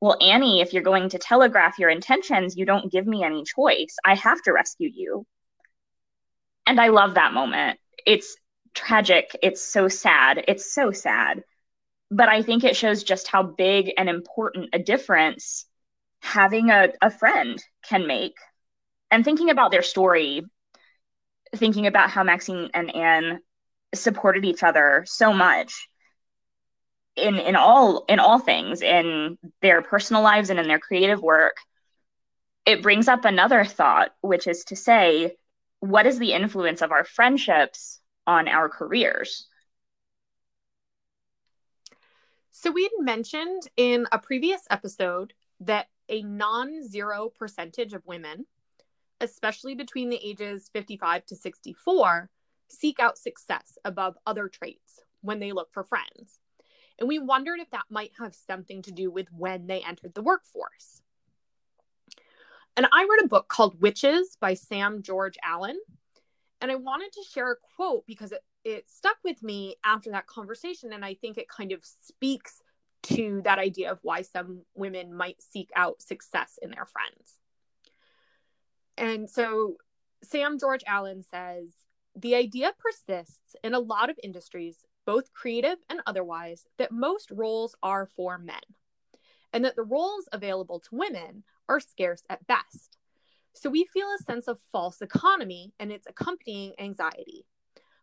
Well, 0.00 0.18
Annie, 0.20 0.60
if 0.60 0.72
you're 0.72 0.82
going 0.82 1.08
to 1.10 1.18
telegraph 1.18 1.78
your 1.78 1.88
intentions, 1.88 2.56
you 2.56 2.66
don't 2.66 2.92
give 2.92 3.06
me 3.06 3.22
any 3.22 3.44
choice. 3.44 3.96
I 4.04 4.14
have 4.16 4.42
to 4.42 4.52
rescue 4.52 4.90
you. 4.92 5.24
And 6.66 6.80
I 6.80 6.88
love 6.88 7.14
that 7.14 7.32
moment. 7.32 7.78
It's 8.04 8.36
tragic. 8.76 9.36
It's 9.42 9.62
so 9.62 9.88
sad. 9.88 10.44
It's 10.46 10.72
so 10.72 10.92
sad. 10.92 11.42
But 12.10 12.28
I 12.28 12.42
think 12.42 12.62
it 12.62 12.76
shows 12.76 13.02
just 13.02 13.26
how 13.26 13.42
big 13.42 13.92
and 13.98 14.08
important 14.08 14.68
a 14.72 14.78
difference 14.78 15.66
having 16.20 16.70
a, 16.70 16.88
a 17.02 17.10
friend 17.10 17.60
can 17.88 18.06
make. 18.06 18.36
And 19.10 19.24
thinking 19.24 19.50
about 19.50 19.70
their 19.70 19.82
story, 19.82 20.42
thinking 21.54 21.86
about 21.86 22.10
how 22.10 22.22
Maxine 22.22 22.70
and 22.74 22.94
Anne 22.94 23.40
supported 23.94 24.44
each 24.44 24.62
other 24.62 25.04
so 25.06 25.32
much 25.32 25.88
in 27.16 27.36
in 27.36 27.56
all 27.56 28.04
in 28.08 28.18
all 28.18 28.38
things 28.38 28.82
in 28.82 29.38
their 29.62 29.80
personal 29.80 30.22
lives 30.22 30.50
and 30.50 30.58
in 30.58 30.68
their 30.68 30.78
creative 30.78 31.22
work 31.22 31.56
it 32.66 32.82
brings 32.82 33.08
up 33.08 33.24
another 33.24 33.64
thought 33.64 34.10
which 34.20 34.46
is 34.46 34.64
to 34.64 34.76
say 34.76 35.34
what 35.80 36.06
is 36.06 36.18
the 36.18 36.32
influence 36.32 36.82
of 36.82 36.92
our 36.92 37.04
friendships 37.04 38.00
on 38.26 38.48
our 38.48 38.68
careers 38.68 39.46
so 42.58 42.70
we 42.70 42.84
had 42.84 42.92
mentioned 43.04 43.68
in 43.76 44.06
a 44.12 44.18
previous 44.18 44.62
episode 44.70 45.34
that 45.60 45.88
a 46.08 46.22
non 46.22 46.82
zero 46.88 47.28
percentage 47.28 47.92
of 47.92 48.06
women, 48.06 48.46
especially 49.20 49.74
between 49.74 50.08
the 50.08 50.18
ages 50.26 50.70
55 50.72 51.26
to 51.26 51.36
64, 51.36 52.30
seek 52.68 52.98
out 52.98 53.18
success 53.18 53.76
above 53.84 54.16
other 54.26 54.48
traits 54.48 55.00
when 55.20 55.38
they 55.38 55.52
look 55.52 55.70
for 55.70 55.84
friends. 55.84 56.40
And 56.98 57.06
we 57.06 57.18
wondered 57.18 57.60
if 57.60 57.70
that 57.72 57.84
might 57.90 58.12
have 58.18 58.34
something 58.34 58.80
to 58.82 58.90
do 58.90 59.10
with 59.10 59.30
when 59.30 59.66
they 59.66 59.82
entered 59.82 60.14
the 60.14 60.22
workforce. 60.22 61.02
And 62.74 62.86
I 62.90 63.02
read 63.02 63.22
a 63.22 63.28
book 63.28 63.48
called 63.48 63.82
Witches 63.82 64.38
by 64.40 64.54
Sam 64.54 65.02
George 65.02 65.36
Allen. 65.44 65.78
And 66.60 66.70
I 66.70 66.76
wanted 66.76 67.12
to 67.12 67.24
share 67.30 67.52
a 67.52 67.56
quote 67.76 68.04
because 68.06 68.32
it, 68.32 68.42
it 68.64 68.90
stuck 68.90 69.16
with 69.24 69.42
me 69.42 69.76
after 69.84 70.10
that 70.10 70.26
conversation. 70.26 70.92
And 70.92 71.04
I 71.04 71.14
think 71.14 71.36
it 71.36 71.48
kind 71.48 71.72
of 71.72 71.80
speaks 71.84 72.60
to 73.04 73.42
that 73.44 73.58
idea 73.58 73.92
of 73.92 73.98
why 74.02 74.22
some 74.22 74.62
women 74.74 75.14
might 75.14 75.40
seek 75.40 75.70
out 75.76 76.02
success 76.02 76.58
in 76.60 76.70
their 76.70 76.86
friends. 76.86 77.38
And 78.96 79.28
so 79.28 79.76
Sam 80.22 80.58
George 80.58 80.82
Allen 80.86 81.22
says 81.22 81.72
the 82.16 82.34
idea 82.34 82.72
persists 82.78 83.54
in 83.62 83.74
a 83.74 83.78
lot 83.78 84.10
of 84.10 84.18
industries, 84.22 84.78
both 85.04 85.32
creative 85.32 85.76
and 85.90 86.00
otherwise, 86.06 86.66
that 86.78 86.90
most 86.90 87.30
roles 87.30 87.76
are 87.82 88.06
for 88.06 88.38
men, 88.38 88.56
and 89.52 89.64
that 89.64 89.76
the 89.76 89.82
roles 89.82 90.28
available 90.32 90.80
to 90.80 90.88
women 90.96 91.44
are 91.68 91.78
scarce 91.78 92.22
at 92.30 92.46
best. 92.46 92.95
So 93.56 93.70
we 93.70 93.86
feel 93.92 94.06
a 94.08 94.22
sense 94.22 94.46
of 94.46 94.60
false 94.70 95.00
economy 95.00 95.72
and 95.80 95.90
its 95.90 96.06
accompanying 96.06 96.74
anxiety 96.78 97.44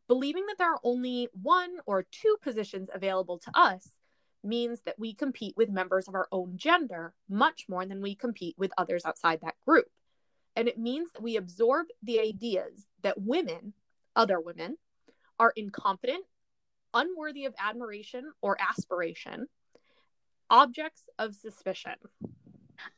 Believing 0.08 0.46
that 0.48 0.58
there 0.58 0.72
are 0.72 0.80
only 0.84 1.30
one 1.42 1.78
or 1.86 2.04
two 2.04 2.36
positions 2.42 2.89
available 2.94 3.39
to 3.39 3.52
us 3.54 3.98
means 4.44 4.82
that 4.82 5.00
we 5.00 5.13
compete 5.13 5.56
with 5.56 5.70
members 5.70 6.08
of 6.08 6.16
our 6.16 6.28
own 6.32 6.58
gender 6.58 7.13
much 7.30 7.66
more 7.70 7.86
than 7.86 8.02
we 8.02 8.13
compete 8.13 8.56
with 8.58 8.74
others 8.78 9.06
outside 9.06 9.39
that 9.42 9.60
group. 9.66 9.88
And 10.56 10.68
it 10.68 10.78
means 10.78 11.12
that 11.13 11.24
we 11.24 11.38
absorb 11.38 11.88
the 12.04 12.20
ideas 12.20 12.86
that 13.02 13.22
women, 13.22 13.74
other 14.16 14.39
women, 14.39 14.78
are 15.39 15.54
incompetent, 15.56 16.26
unworthy 16.94 17.46
of 17.46 17.56
admiration 17.58 18.32
or 18.42 18.58
aspiration, 18.60 19.48
objects 20.50 21.10
of 21.18 21.34
suspicion. 21.34 21.96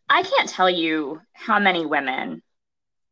I 0.10 0.24
can't 0.24 0.50
tell 0.50 0.70
you 0.70 1.22
how 1.34 1.60
many 1.60 1.86
women 1.86 2.42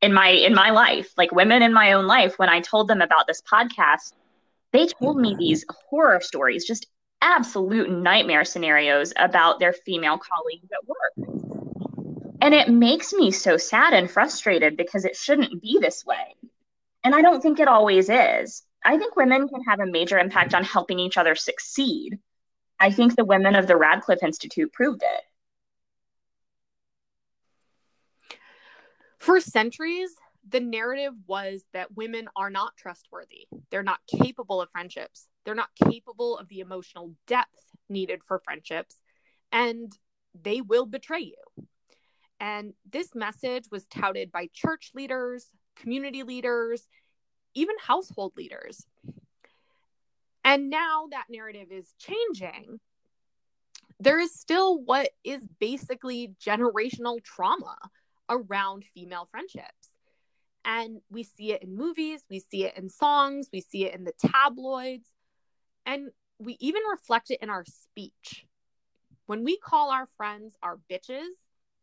in 0.01 0.13
my 0.13 0.29
in 0.29 0.53
my 0.53 0.71
life, 0.71 1.11
like 1.17 1.31
women 1.31 1.61
in 1.61 1.73
my 1.73 1.93
own 1.93 2.05
life 2.05 2.37
when 2.37 2.49
I 2.49 2.59
told 2.59 2.87
them 2.87 3.01
about 3.01 3.25
this 3.25 3.41
podcast, 3.41 4.13
they 4.71 4.87
told 4.87 5.17
me 5.17 5.35
these 5.37 5.65
horror 5.89 6.19
stories, 6.21 6.65
just 6.65 6.87
absolute 7.21 7.89
nightmare 7.89 8.43
scenarios 8.43 9.13
about 9.17 9.59
their 9.59 9.73
female 9.73 10.17
colleagues 10.17 10.69
at 10.71 10.87
work. 10.87 12.37
And 12.41 12.53
it 12.53 12.69
makes 12.69 13.13
me 13.13 13.31
so 13.31 13.55
sad 13.55 13.93
and 13.93 14.11
frustrated 14.11 14.75
because 14.75 15.05
it 15.05 15.15
shouldn't 15.15 15.61
be 15.61 15.77
this 15.79 16.05
way. 16.05 16.35
And 17.05 17.15
I 17.15 17.21
don't 17.21 17.41
think 17.41 17.59
it 17.59 17.69
always 17.69 18.09
is. 18.09 18.63
I 18.83 18.97
think 18.97 19.15
women 19.15 19.47
can 19.47 19.63
have 19.63 19.79
a 19.79 19.85
major 19.85 20.19
impact 20.19 20.53
on 20.53 20.65
helping 20.65 20.99
each 20.99 21.17
other 21.17 21.35
succeed. 21.35 22.19
I 22.79 22.91
think 22.91 23.15
the 23.15 23.23
women 23.23 23.55
of 23.55 23.67
the 23.67 23.77
Radcliffe 23.77 24.23
Institute 24.23 24.73
proved 24.73 25.03
it. 25.03 25.21
For 29.23 29.39
centuries, 29.39 30.13
the 30.49 30.59
narrative 30.59 31.13
was 31.27 31.63
that 31.71 31.95
women 31.95 32.27
are 32.35 32.49
not 32.49 32.75
trustworthy. 32.75 33.47
They're 33.71 33.81
not 33.81 34.01
capable 34.05 34.61
of 34.61 34.69
friendships. 34.69 35.29
They're 35.45 35.55
not 35.55 35.69
capable 35.81 36.37
of 36.37 36.49
the 36.49 36.59
emotional 36.59 37.15
depth 37.25 37.57
needed 37.87 38.19
for 38.27 38.41
friendships. 38.43 38.97
And 39.49 39.97
they 40.35 40.59
will 40.59 40.85
betray 40.85 41.21
you. 41.21 41.65
And 42.41 42.73
this 42.91 43.15
message 43.15 43.63
was 43.71 43.87
touted 43.87 44.29
by 44.29 44.49
church 44.53 44.91
leaders, 44.93 45.47
community 45.77 46.23
leaders, 46.23 46.85
even 47.53 47.75
household 47.79 48.33
leaders. 48.35 48.85
And 50.43 50.69
now 50.69 51.07
that 51.11 51.27
narrative 51.29 51.69
is 51.71 51.93
changing. 51.97 52.81
There 54.01 54.19
is 54.19 54.37
still 54.37 54.81
what 54.81 55.11
is 55.23 55.47
basically 55.61 56.35
generational 56.45 57.23
trauma 57.23 57.77
around 58.29 58.85
female 58.93 59.27
friendships. 59.29 59.89
And 60.65 61.01
we 61.09 61.23
see 61.23 61.51
it 61.51 61.63
in 61.63 61.75
movies, 61.75 62.23
we 62.29 62.39
see 62.39 62.65
it 62.65 62.77
in 62.77 62.89
songs, 62.89 63.49
we 63.51 63.61
see 63.61 63.85
it 63.85 63.93
in 63.93 64.05
the 64.05 64.13
tabloids, 64.17 65.09
and 65.85 66.09
we 66.39 66.57
even 66.59 66.81
reflect 66.89 67.31
it 67.31 67.39
in 67.41 67.49
our 67.49 67.65
speech. 67.65 68.45
When 69.25 69.43
we 69.43 69.57
call 69.57 69.91
our 69.91 70.07
friends 70.17 70.55
our 70.63 70.79
bitches, 70.89 71.27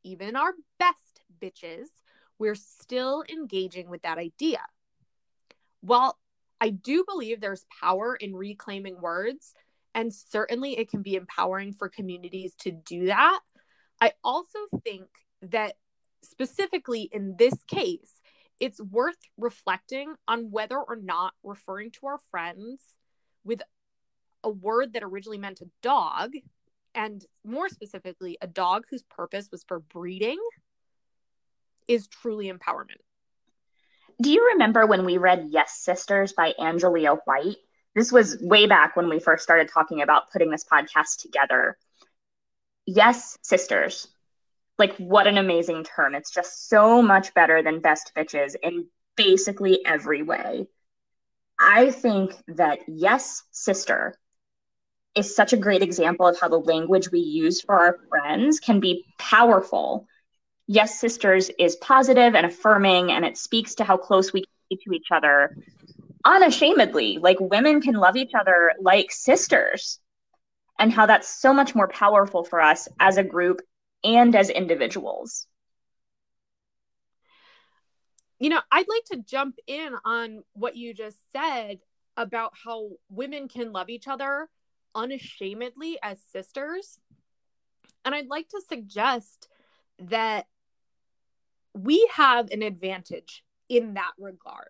even 0.03 0.37
our 0.37 0.55
best 0.79 1.21
bitches, 1.43 1.87
we're 2.39 2.55
still 2.55 3.23
engaging 3.31 3.91
with 3.91 4.03
that 4.03 4.19
idea. 4.19 4.61
While 5.83 6.19
I 6.61 6.71
do 6.71 7.05
believe 7.07 7.41
there's 7.41 7.65
power 7.81 8.17
in 8.17 8.35
reclaiming 8.35 9.01
words, 9.01 9.55
and 9.95 10.13
certainly 10.13 10.79
it 10.79 10.91
can 10.91 11.03
be 11.03 11.17
empowering 11.17 11.73
for 11.73 11.89
communities 11.89 12.55
to 12.61 12.71
do 12.71 13.07
that, 13.07 13.41
I 14.01 14.13
also 14.25 14.59
think 14.85 15.09
that 15.43 15.75
specifically 16.23 17.09
in 17.13 17.37
this 17.39 17.55
case, 17.65 18.21
it's 18.59 18.81
worth 18.81 19.17
reflecting 19.39 20.15
on 20.29 20.51
whether 20.51 20.79
or 20.79 20.97
not 20.97 21.33
referring 21.43 21.91
to 21.93 22.07
our 22.07 22.19
friends 22.31 22.95
with 23.45 23.63
a 24.45 24.51
word 24.51 24.93
that 24.93 25.03
originally 25.03 25.39
meant 25.39 25.61
a 25.61 25.71
dog, 25.83 26.33
and 26.95 27.25
more 27.45 27.69
specifically, 27.69 28.37
a 28.41 28.47
dog 28.47 28.85
whose 28.91 29.03
purpose 29.03 29.49
was 29.51 29.65
for 29.65 29.81
breeding, 29.81 30.39
is 31.89 32.07
truly 32.07 32.51
empowerment. 32.51 33.01
Do 34.21 34.31
you 34.31 34.51
remember 34.53 34.87
when 34.87 35.05
we 35.05 35.17
read 35.17 35.49
Yes 35.51 35.79
Sisters 35.79 36.33
by 36.35 36.53
Angelia 36.59 37.19
White? 37.25 37.57
This 37.95 38.13
was 38.13 38.39
way 38.41 38.67
back 38.67 38.95
when 38.95 39.09
we 39.09 39.19
first 39.19 39.43
started 39.43 39.69
talking 39.73 40.03
about 40.03 40.31
putting 40.31 40.51
this 40.51 40.65
podcast 40.71 41.21
together. 41.21 41.77
Yes 42.87 43.39
Sisters 43.43 44.09
like 44.81 44.97
what 44.97 45.29
an 45.29 45.39
amazing 45.39 45.85
term. 45.85 46.17
It's 46.17 46.33
just 46.33 46.69
so 46.69 47.01
much 47.01 47.33
better 47.35 47.63
than 47.63 47.81
best 47.81 48.13
bitches 48.17 48.57
in 48.61 48.87
basically 49.15 49.85
every 49.87 50.23
way. 50.23 50.67
I 51.61 51.91
think 51.91 52.33
that 52.49 52.81
yes, 52.89 53.45
sister 53.51 54.17
is 55.15 55.37
such 55.37 55.53
a 55.53 55.59
great 55.59 55.83
example 55.83 56.27
of 56.27 56.41
how 56.41 56.49
the 56.49 56.59
language 56.59 57.11
we 57.13 57.21
use 57.21 57.61
for 57.61 57.79
our 57.79 57.99
friends 58.09 58.59
can 58.59 58.81
be 58.81 59.05
powerful. 59.19 60.07
Yes, 60.67 60.99
sisters 60.99 61.51
is 61.59 61.77
positive 61.77 62.35
and 62.35 62.47
affirming, 62.47 63.13
and 63.13 63.25
it 63.25 63.37
speaks 63.37 63.75
to 63.77 63.85
how 63.85 63.99
close 63.99 64.33
we 64.33 64.41
can 64.41 64.49
be 64.71 64.77
to 64.85 64.93
each 64.95 65.09
other 65.13 65.57
unashamedly. 66.25 67.19
Like 67.19 67.37
women 67.39 67.83
can 67.83 67.95
love 67.95 68.17
each 68.17 68.33
other 68.35 68.73
like 68.81 69.13
sisters, 69.13 69.99
and 70.79 70.91
how 70.91 71.05
that's 71.05 71.29
so 71.29 71.53
much 71.53 71.75
more 71.75 71.89
powerful 71.89 72.45
for 72.45 72.63
us 72.63 72.89
as 72.99 73.19
a 73.19 73.25
group 73.25 73.61
and 74.05 74.35
as 74.35 74.51
individuals. 74.51 75.47
You 78.39 78.49
know, 78.49 78.61
I'd 78.73 78.87
like 78.89 79.05
to 79.13 79.23
jump 79.29 79.57
in 79.67 79.95
on 80.05 80.43
what 80.55 80.77
you 80.77 80.95
just 80.95 81.19
said 81.31 81.81
about 82.17 82.53
how 82.65 82.91
women 83.11 83.49
can 83.49 83.73
love 83.73 83.91
each 83.91 84.09
other 84.09 84.49
unashamedly 84.95 85.99
as 86.03 86.21
sisters. 86.33 86.99
And 88.05 88.15
I'd 88.15 88.29
like 88.29 88.49
to 88.49 88.63
suggest 88.67 89.49
that 89.99 90.47
we 91.75 92.09
have 92.15 92.51
an 92.51 92.63
advantage 92.63 93.45
in 93.69 93.95
that 93.95 94.13
regard. 94.19 94.69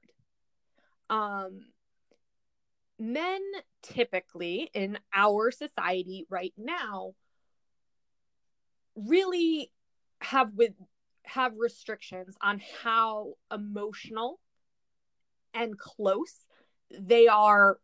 Um, 1.09 1.67
men 2.99 3.41
typically 3.83 4.71
in 4.75 4.99
our 5.15 5.51
society 5.51 6.27
right 6.29 6.53
now 6.57 7.15
really 9.07 9.71
have 10.21 10.51
with 10.55 10.73
have 11.25 11.53
restrictions 11.57 12.37
on 12.43 12.61
how 12.83 13.35
emotional 13.53 14.41
and 15.55 15.79
close 15.79 16.45
they 16.91 17.29
are 17.29 17.79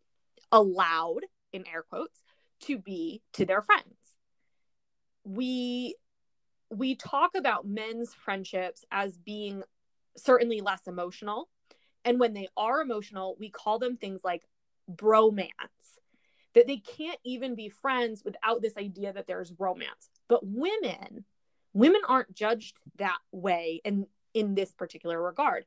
allowed 0.50 1.20
in 1.52 1.64
air 1.66 1.85
quotes 1.88 2.22
to 2.61 2.79
be 2.79 3.22
to 3.33 3.44
their 3.44 3.62
friends 3.62 3.94
we 5.24 5.94
we 6.70 6.94
talk 6.94 7.33
about 7.37 7.66
men's 7.66 8.12
friendships 8.14 8.85
as 8.90 9.16
being 9.16 9.62
certainly 10.16 10.61
less 10.61 10.81
emotional 10.87 11.48
and 12.05 12.18
when 12.18 12.35
they 12.35 12.48
are 12.57 12.81
emotional 12.81 13.37
we 13.38 13.50
call 13.50 13.79
them 13.79 13.96
things 13.96 14.22
like 14.24 14.42
bromance 14.90 15.50
that 16.57 16.66
they 16.66 16.79
can't 16.79 17.20
even 17.22 17.55
be 17.55 17.68
friends 17.68 18.22
without 18.24 18.62
this 18.62 18.79
idea 18.79 19.12
that 19.12 19.26
there's 19.26 19.52
romance. 19.59 20.09
But 20.28 20.40
women, 20.42 21.24
women 21.72 22.00
aren't 22.08 22.34
judged 22.34 22.78
that 22.96 23.18
way 23.32 23.80
and 23.84 24.06
in 24.34 24.54
this 24.54 24.72
particular 24.72 25.20
regard. 25.20 25.64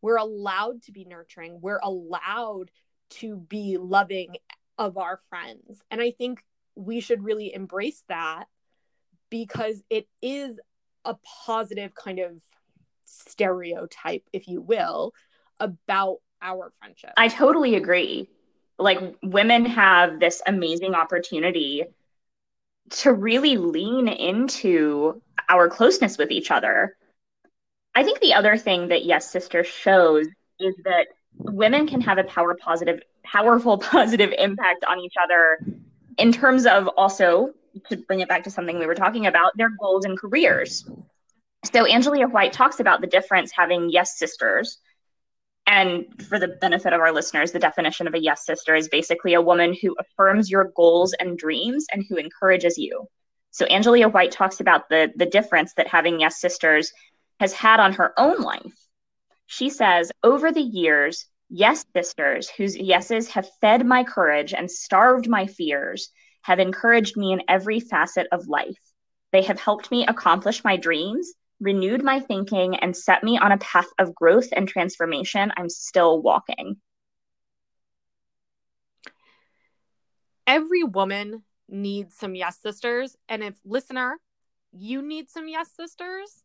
We're 0.00 0.16
allowed 0.16 0.82
to 0.82 0.92
be 0.92 1.04
nurturing, 1.04 1.60
we're 1.60 1.80
allowed 1.82 2.70
to 3.10 3.36
be 3.36 3.76
loving 3.78 4.36
of 4.78 4.98
our 4.98 5.20
friends. 5.28 5.82
And 5.90 6.00
I 6.00 6.10
think 6.10 6.44
we 6.74 7.00
should 7.00 7.22
really 7.22 7.54
embrace 7.54 8.02
that 8.08 8.44
because 9.30 9.82
it 9.90 10.06
is 10.20 10.58
a 11.04 11.16
positive 11.46 11.94
kind 11.94 12.18
of 12.18 12.42
stereotype, 13.04 14.24
if 14.32 14.48
you 14.48 14.60
will, 14.60 15.12
about 15.60 16.18
our 16.42 16.72
friendship. 16.78 17.12
I 17.16 17.28
totally 17.28 17.74
agree 17.74 18.28
like 18.78 18.98
women 19.22 19.64
have 19.66 20.18
this 20.18 20.42
amazing 20.46 20.94
opportunity 20.94 21.84
to 22.90 23.12
really 23.12 23.56
lean 23.56 24.08
into 24.08 25.22
our 25.48 25.68
closeness 25.68 26.18
with 26.18 26.30
each 26.30 26.50
other. 26.50 26.96
I 27.94 28.02
think 28.02 28.20
the 28.20 28.34
other 28.34 28.56
thing 28.56 28.88
that 28.88 29.04
Yes 29.04 29.30
Sister 29.30 29.64
shows 29.64 30.26
is 30.58 30.74
that 30.84 31.06
women 31.38 31.86
can 31.86 32.00
have 32.00 32.18
a 32.18 32.24
power 32.24 32.56
positive, 32.60 33.00
powerful 33.24 33.78
positive 33.92 34.32
impact 34.36 34.84
on 34.84 35.00
each 35.00 35.14
other 35.22 35.58
in 36.18 36.32
terms 36.32 36.66
of 36.66 36.88
also 36.88 37.50
to 37.88 37.96
bring 37.96 38.20
it 38.20 38.28
back 38.28 38.44
to 38.44 38.50
something 38.50 38.78
we 38.78 38.86
were 38.86 38.94
talking 38.94 39.26
about, 39.26 39.56
their 39.56 39.70
goals 39.80 40.04
and 40.04 40.18
careers. 40.18 40.88
So 41.72 41.84
Angelia 41.84 42.30
White 42.30 42.52
talks 42.52 42.78
about 42.78 43.00
the 43.00 43.06
difference 43.06 43.50
having 43.50 43.90
Yes 43.90 44.18
Sisters 44.18 44.78
and 45.66 46.04
for 46.28 46.38
the 46.38 46.48
benefit 46.48 46.92
of 46.92 47.00
our 47.00 47.12
listeners, 47.12 47.52
the 47.52 47.58
definition 47.58 48.06
of 48.06 48.14
a 48.14 48.20
yes 48.20 48.44
sister 48.44 48.74
is 48.74 48.88
basically 48.88 49.34
a 49.34 49.42
woman 49.42 49.74
who 49.80 49.96
affirms 49.98 50.50
your 50.50 50.72
goals 50.76 51.14
and 51.14 51.38
dreams 51.38 51.86
and 51.92 52.04
who 52.08 52.16
encourages 52.16 52.78
you. 52.78 53.06
So 53.50 53.66
Angelia 53.66 54.12
White 54.12 54.32
talks 54.32 54.60
about 54.60 54.88
the 54.88 55.12
the 55.16 55.26
difference 55.26 55.74
that 55.74 55.88
having 55.88 56.20
yes 56.20 56.40
sisters 56.40 56.92
has 57.40 57.52
had 57.52 57.80
on 57.80 57.92
her 57.94 58.12
own 58.18 58.40
life. 58.40 58.88
She 59.46 59.70
says, 59.70 60.10
over 60.22 60.52
the 60.52 60.60
years, 60.62 61.26
Yes, 61.50 61.84
sisters, 61.94 62.48
whose 62.48 62.76
yeses 62.76 63.28
have 63.30 63.48
fed 63.60 63.86
my 63.86 64.02
courage 64.02 64.54
and 64.54 64.70
starved 64.70 65.28
my 65.28 65.46
fears, 65.46 66.10
have 66.42 66.58
encouraged 66.58 67.16
me 67.16 67.32
in 67.32 67.42
every 67.48 67.80
facet 67.80 68.26
of 68.32 68.48
life. 68.48 68.80
They 69.30 69.42
have 69.42 69.60
helped 69.60 69.90
me 69.90 70.06
accomplish 70.06 70.64
my 70.64 70.76
dreams, 70.76 71.32
renewed 71.60 72.02
my 72.02 72.20
thinking, 72.20 72.76
and 72.76 72.96
set 72.96 73.22
me 73.22 73.38
on 73.38 73.52
a 73.52 73.58
path 73.58 73.88
of 73.98 74.14
growth 74.14 74.48
and 74.52 74.68
transformation 74.68 75.52
I'm 75.56 75.68
still 75.68 76.20
walking. 76.20 76.76
Every 80.46 80.84
woman 80.84 81.42
needs 81.68 82.16
some 82.16 82.34
yes 82.34 82.60
sisters. 82.60 83.16
And 83.28 83.42
if 83.42 83.54
listener, 83.64 84.18
you 84.72 85.02
need 85.02 85.30
some 85.30 85.48
yes 85.48 85.70
sisters, 85.78 86.42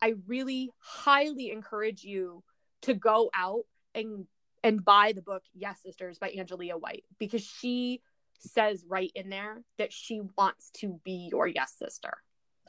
I 0.00 0.14
really 0.26 0.70
highly 0.78 1.50
encourage 1.50 2.04
you 2.04 2.42
to 2.82 2.94
go 2.94 3.30
out 3.34 3.64
and 3.94 4.26
and 4.62 4.84
buy 4.84 5.12
the 5.12 5.22
book 5.22 5.42
Yes 5.54 5.80
Sisters 5.82 6.18
by 6.18 6.30
Angelia 6.30 6.80
White 6.80 7.04
because 7.18 7.42
she 7.42 8.00
says 8.38 8.84
right 8.88 9.12
in 9.14 9.28
there 9.28 9.62
that 9.78 9.92
she 9.92 10.22
wants 10.36 10.70
to 10.78 11.00
be 11.04 11.28
your 11.30 11.46
yes 11.46 11.74
sister. 11.78 12.14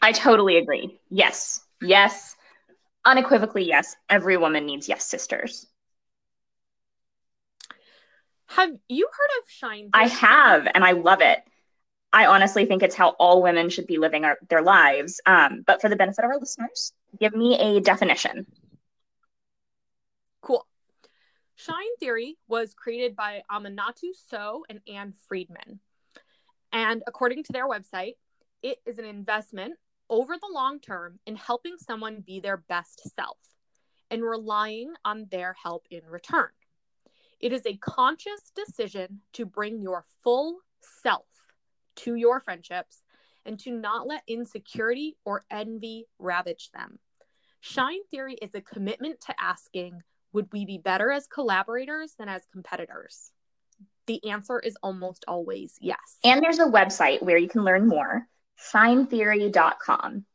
I 0.01 0.11
totally 0.11 0.57
agree. 0.57 0.99
Yes. 1.09 1.64
Yes. 1.81 2.35
Unequivocally, 3.03 3.65
yes. 3.65 3.95
Every 4.09 4.37
woman 4.37 4.65
needs 4.65 4.87
yes 4.89 5.05
sisters. 5.05 5.67
Have 8.47 8.71
you 8.87 9.09
heard 9.11 9.41
of 9.43 9.49
Shine? 9.49 9.89
I 9.93 10.07
have, 10.07 10.67
and 10.73 10.83
I 10.83 10.91
love 10.91 11.21
it. 11.21 11.39
I 12.13 12.27
honestly 12.27 12.65
think 12.65 12.81
it's 12.81 12.95
how 12.95 13.09
all 13.19 13.43
women 13.43 13.69
should 13.69 13.87
be 13.87 13.97
living 13.97 14.23
our, 14.23 14.37
their 14.49 14.61
lives. 14.61 15.19
Um, 15.25 15.63
but 15.67 15.81
for 15.81 15.89
the 15.89 15.97
benefit 15.97 16.23
of 16.23 16.31
our 16.31 16.39
listeners, 16.39 16.93
give 17.19 17.35
me 17.35 17.59
a 17.59 17.81
definition. 17.81 18.45
Cool. 20.41 20.65
Shine 21.55 21.95
Theory 21.99 22.37
was 22.47 22.73
created 22.73 23.15
by 23.15 23.43
Aminatou 23.51 24.13
Sow 24.29 24.63
and 24.69 24.79
Ann 24.87 25.13
Friedman. 25.27 25.79
And 26.71 27.03
according 27.07 27.43
to 27.43 27.51
their 27.51 27.67
website, 27.67 28.13
it 28.61 28.77
is 28.85 28.97
an 28.97 29.05
investment 29.05 29.73
over 30.09 30.35
the 30.35 30.51
long 30.53 30.79
term 30.79 31.19
in 31.25 31.35
helping 31.35 31.77
someone 31.77 32.23
be 32.25 32.39
their 32.39 32.57
best 32.57 33.01
self 33.15 33.37
and 34.11 34.23
relying 34.23 34.93
on 35.03 35.27
their 35.31 35.53
help 35.53 35.85
in 35.89 36.01
return. 36.05 36.49
It 37.39 37.51
is 37.51 37.65
a 37.65 37.77
conscious 37.77 38.51
decision 38.55 39.21
to 39.33 39.45
bring 39.45 39.81
your 39.81 40.05
full 40.23 40.59
self 41.01 41.25
to 41.97 42.15
your 42.15 42.39
friendships 42.39 43.01
and 43.45 43.59
to 43.59 43.71
not 43.71 44.07
let 44.07 44.23
insecurity 44.27 45.17
or 45.25 45.45
envy 45.51 46.07
ravage 46.19 46.71
them. 46.73 46.99
Shine 47.59 48.03
Theory 48.11 48.35
is 48.35 48.53
a 48.53 48.61
commitment 48.61 49.21
to 49.21 49.35
asking 49.39 50.01
would 50.33 50.51
we 50.51 50.65
be 50.65 50.77
better 50.77 51.11
as 51.11 51.27
collaborators 51.27 52.13
than 52.19 52.27
as 52.27 52.43
competitors? 52.51 53.31
The 54.05 54.29
answer 54.29 54.59
is 54.59 54.77
almost 54.83 55.23
always 55.27 55.77
yes. 55.79 56.19
And 56.25 56.43
there's 56.43 56.59
a 56.59 56.65
website 56.65 57.21
where 57.21 57.37
you 57.37 57.47
can 57.47 57.63
learn 57.63 57.87
more 57.87 58.27
shinetheory.com. 58.73 60.25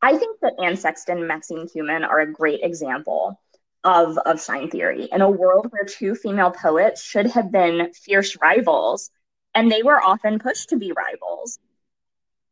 I 0.00 0.16
think 0.16 0.40
that 0.40 0.54
Anne 0.62 0.76
Sexton 0.76 1.18
and 1.18 1.28
Maxine 1.28 1.68
Kumin 1.68 2.06
are 2.06 2.20
a 2.20 2.32
great 2.32 2.60
example 2.62 3.40
of, 3.84 4.18
of 4.18 4.42
shine 4.42 4.68
theory. 4.70 5.08
In 5.12 5.20
a 5.20 5.30
world 5.30 5.66
where 5.70 5.84
two 5.84 6.14
female 6.14 6.50
poets 6.50 7.02
should 7.02 7.26
have 7.26 7.52
been 7.52 7.92
fierce 7.92 8.36
rivals, 8.40 9.10
and 9.54 9.70
they 9.70 9.82
were 9.82 10.02
often 10.02 10.38
pushed 10.38 10.70
to 10.70 10.76
be 10.76 10.92
rivals, 10.92 11.58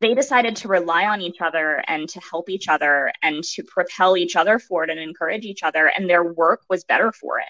they 0.01 0.15
decided 0.15 0.57
to 0.57 0.69
rely 0.69 1.05
on 1.05 1.21
each 1.21 1.41
other 1.41 1.83
and 1.87 2.09
to 2.09 2.21
help 2.21 2.49
each 2.49 2.69
other 2.69 3.13
and 3.23 3.45
to 3.45 3.63
propel 3.63 4.17
each 4.17 4.35
other 4.35 4.59
forward 4.59 4.91
and 4.91 4.99
encourage 4.99 5.45
each 5.45 5.63
other 5.63 5.87
and 5.95 6.09
their 6.09 6.25
work 6.25 6.63
was 6.69 6.85
better 6.85 7.13
for 7.13 7.39
it 7.39 7.47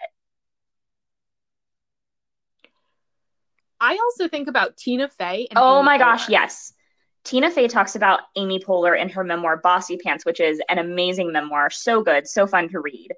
i 3.81 3.97
also 3.97 4.29
think 4.29 4.49
about 4.49 4.77
tina 4.77 5.09
fey 5.09 5.47
oh 5.57 5.79
amy 5.79 5.85
my 5.85 5.97
poehler. 5.97 6.01
gosh 6.01 6.29
yes 6.29 6.73
tina 7.25 7.51
fey 7.51 7.69
talks 7.69 7.97
about 7.97 8.21
amy 8.37 8.59
poehler 8.59 8.99
in 8.99 9.09
her 9.09 9.25
memoir 9.25 9.61
Bossypants 9.61 10.25
which 10.25 10.41
is 10.41 10.61
an 10.69 10.79
amazing 10.79 11.33
memoir 11.33 11.71
so 11.71 12.03
good 12.03 12.27
so 12.27 12.47
fun 12.47 12.69
to 12.69 12.81
read 12.81 13.11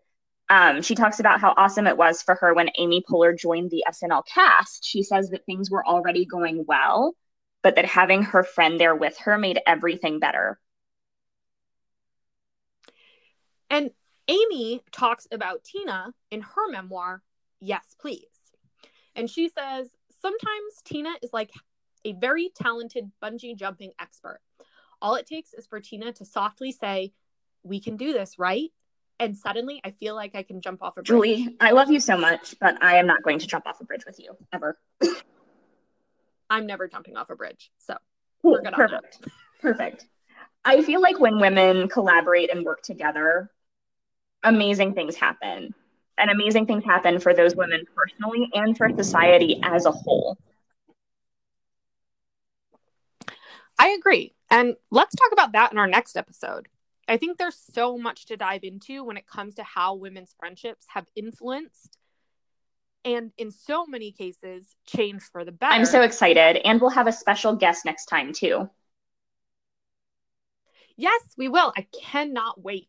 um, 0.50 0.82
she 0.82 0.94
talks 0.94 1.18
about 1.18 1.40
how 1.40 1.54
awesome 1.56 1.86
it 1.86 1.96
was 1.96 2.22
for 2.22 2.34
her 2.34 2.52
when 2.54 2.70
amy 2.78 3.02
poehler 3.08 3.38
joined 3.38 3.70
the 3.70 3.84
snl 3.90 4.22
cast 4.26 4.84
she 4.84 5.02
says 5.02 5.30
that 5.30 5.46
things 5.46 5.70
were 5.70 5.86
already 5.86 6.24
going 6.26 6.64
well 6.66 7.14
but 7.62 7.76
that 7.76 7.84
having 7.84 8.22
her 8.22 8.42
friend 8.42 8.78
there 8.78 8.94
with 8.94 9.16
her 9.18 9.38
made 9.38 9.60
everything 9.66 10.18
better. 10.18 10.58
And 13.70 13.90
Amy 14.28 14.82
talks 14.90 15.26
about 15.32 15.64
Tina 15.64 16.12
in 16.30 16.42
her 16.42 16.70
memoir, 16.70 17.22
Yes, 17.60 17.94
Please. 17.98 18.26
And 19.14 19.30
she 19.30 19.48
says, 19.48 19.88
Sometimes 20.20 20.82
Tina 20.84 21.14
is 21.22 21.32
like 21.32 21.50
a 22.04 22.12
very 22.12 22.50
talented 22.54 23.10
bungee 23.22 23.56
jumping 23.56 23.92
expert. 24.00 24.40
All 25.00 25.14
it 25.16 25.26
takes 25.26 25.52
is 25.52 25.66
for 25.66 25.80
Tina 25.80 26.12
to 26.12 26.24
softly 26.24 26.72
say, 26.72 27.12
We 27.62 27.80
can 27.80 27.96
do 27.96 28.12
this, 28.12 28.38
right? 28.38 28.70
And 29.18 29.36
suddenly 29.36 29.80
I 29.84 29.90
feel 29.92 30.14
like 30.14 30.34
I 30.34 30.42
can 30.42 30.60
jump 30.60 30.82
off 30.82 30.96
a 30.96 31.02
bridge. 31.02 31.06
Julie, 31.06 31.56
I 31.60 31.72
love 31.72 31.90
you 31.90 32.00
so 32.00 32.16
much, 32.16 32.56
but 32.60 32.82
I 32.82 32.96
am 32.96 33.06
not 33.06 33.22
going 33.22 33.38
to 33.38 33.46
jump 33.46 33.66
off 33.66 33.80
a 33.80 33.84
bridge 33.84 34.04
with 34.04 34.18
you 34.18 34.36
ever. 34.52 34.78
I'm 36.50 36.66
never 36.66 36.88
jumping 36.88 37.16
off 37.16 37.30
a 37.30 37.36
bridge. 37.36 37.70
So 37.78 37.96
cool. 38.42 38.52
we're 38.52 38.62
good 38.62 38.74
Perfect. 38.74 39.18
Perfect. 39.60 40.06
I 40.64 40.82
feel 40.82 41.00
like 41.00 41.18
when 41.18 41.40
women 41.40 41.88
collaborate 41.88 42.50
and 42.52 42.64
work 42.64 42.82
together, 42.82 43.50
amazing 44.42 44.94
things 44.94 45.16
happen. 45.16 45.74
And 46.18 46.30
amazing 46.30 46.66
things 46.66 46.84
happen 46.84 47.18
for 47.20 47.32
those 47.32 47.56
women 47.56 47.84
personally 47.96 48.50
and 48.54 48.76
for 48.76 48.90
society 48.90 49.60
as 49.62 49.86
a 49.86 49.90
whole. 49.90 50.36
I 53.82 53.96
agree. 53.98 54.32
And 54.48 54.76
let's 54.92 55.16
talk 55.16 55.32
about 55.32 55.52
that 55.52 55.72
in 55.72 55.78
our 55.78 55.88
next 55.88 56.16
episode. 56.16 56.68
I 57.08 57.16
think 57.16 57.36
there's 57.36 57.60
so 57.74 57.98
much 57.98 58.26
to 58.26 58.36
dive 58.36 58.62
into 58.62 59.02
when 59.02 59.16
it 59.16 59.26
comes 59.26 59.56
to 59.56 59.64
how 59.64 59.96
women's 59.96 60.36
friendships 60.38 60.86
have 60.86 61.06
influenced 61.16 61.98
and 63.04 63.32
in 63.36 63.50
so 63.50 63.84
many 63.84 64.12
cases 64.12 64.76
change 64.86 65.22
for 65.22 65.44
the 65.44 65.50
better. 65.50 65.74
I'm 65.74 65.84
so 65.84 66.02
excited. 66.02 66.64
And 66.64 66.80
we'll 66.80 66.90
have 66.90 67.08
a 67.08 67.12
special 67.12 67.56
guest 67.56 67.84
next 67.84 68.04
time 68.04 68.32
too. 68.32 68.70
Yes, 70.96 71.20
we 71.36 71.48
will. 71.48 71.72
I 71.76 71.88
cannot 71.92 72.62
wait. 72.62 72.88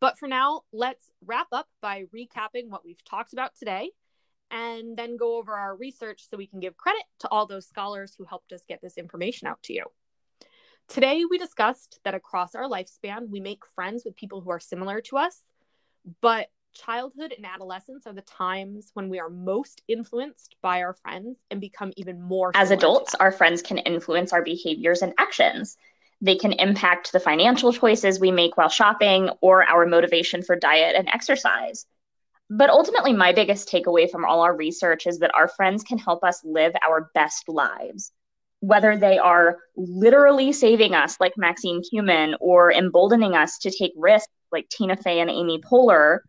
But 0.00 0.18
for 0.18 0.28
now, 0.28 0.64
let's 0.70 1.10
wrap 1.24 1.46
up 1.50 1.66
by 1.80 2.04
recapping 2.14 2.68
what 2.68 2.84
we've 2.84 3.02
talked 3.06 3.32
about 3.32 3.52
today 3.58 3.92
and 4.50 4.96
then 4.96 5.16
go 5.16 5.36
over 5.36 5.52
our 5.54 5.76
research 5.76 6.26
so 6.28 6.36
we 6.36 6.46
can 6.46 6.60
give 6.60 6.76
credit 6.76 7.02
to 7.20 7.28
all 7.28 7.46
those 7.46 7.66
scholars 7.66 8.14
who 8.16 8.24
helped 8.24 8.52
us 8.52 8.62
get 8.68 8.80
this 8.82 8.96
information 8.96 9.48
out 9.48 9.62
to 9.64 9.72
you. 9.72 9.84
Today, 10.88 11.24
we 11.28 11.36
discussed 11.36 12.00
that 12.04 12.14
across 12.14 12.54
our 12.54 12.64
lifespan, 12.64 13.28
we 13.28 13.40
make 13.40 13.66
friends 13.74 14.04
with 14.04 14.16
people 14.16 14.40
who 14.40 14.50
are 14.50 14.60
similar 14.60 15.02
to 15.02 15.18
us, 15.18 15.42
but 16.22 16.48
childhood 16.72 17.34
and 17.36 17.44
adolescence 17.44 18.06
are 18.06 18.12
the 18.12 18.22
times 18.22 18.90
when 18.94 19.08
we 19.08 19.18
are 19.18 19.28
most 19.28 19.82
influenced 19.88 20.56
by 20.62 20.82
our 20.82 20.94
friends 20.94 21.38
and 21.50 21.60
become 21.60 21.92
even 21.96 22.20
more 22.20 22.52
as 22.54 22.70
adults 22.70 23.14
our 23.16 23.32
friends 23.32 23.62
can 23.62 23.78
influence 23.78 24.32
our 24.32 24.42
behaviors 24.42 25.02
and 25.02 25.12
actions. 25.18 25.76
They 26.20 26.36
can 26.36 26.52
impact 26.52 27.12
the 27.12 27.20
financial 27.20 27.72
choices 27.72 28.18
we 28.18 28.30
make 28.30 28.56
while 28.56 28.68
shopping 28.68 29.30
or 29.40 29.64
our 29.68 29.86
motivation 29.86 30.42
for 30.42 30.56
diet 30.56 30.96
and 30.96 31.08
exercise 31.12 31.86
but 32.50 32.70
ultimately 32.70 33.12
my 33.12 33.32
biggest 33.32 33.68
takeaway 33.68 34.10
from 34.10 34.24
all 34.24 34.40
our 34.40 34.56
research 34.56 35.06
is 35.06 35.18
that 35.18 35.34
our 35.34 35.48
friends 35.48 35.82
can 35.82 35.98
help 35.98 36.24
us 36.24 36.40
live 36.44 36.72
our 36.86 37.10
best 37.14 37.48
lives 37.48 38.12
whether 38.60 38.96
they 38.96 39.18
are 39.18 39.58
literally 39.76 40.52
saving 40.52 40.94
us 40.94 41.16
like 41.20 41.32
maxine 41.36 41.82
kumin 41.82 42.34
or 42.40 42.72
emboldening 42.72 43.34
us 43.34 43.58
to 43.58 43.70
take 43.70 43.92
risks 43.96 44.32
like 44.50 44.68
tina 44.68 44.96
fey 44.96 45.20
and 45.20 45.30
amy 45.30 45.60
poehler 45.60 46.20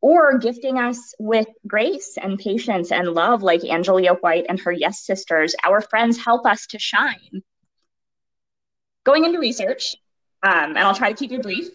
or 0.00 0.38
gifting 0.38 0.78
us 0.78 1.14
with 1.18 1.46
grace 1.66 2.16
and 2.20 2.38
patience 2.38 2.92
and 2.92 3.08
love, 3.08 3.42
like 3.42 3.62
Angelia 3.62 4.18
White 4.20 4.46
and 4.48 4.60
her 4.60 4.72
Yes 4.72 5.04
Sisters. 5.04 5.54
Our 5.64 5.80
friends 5.80 6.22
help 6.22 6.46
us 6.46 6.66
to 6.68 6.78
shine. 6.78 7.42
Going 9.04 9.24
into 9.24 9.38
research, 9.38 9.96
um, 10.42 10.52
and 10.52 10.78
I'll 10.78 10.94
try 10.94 11.12
to 11.12 11.18
keep 11.18 11.32
it 11.32 11.42
brief. 11.42 11.68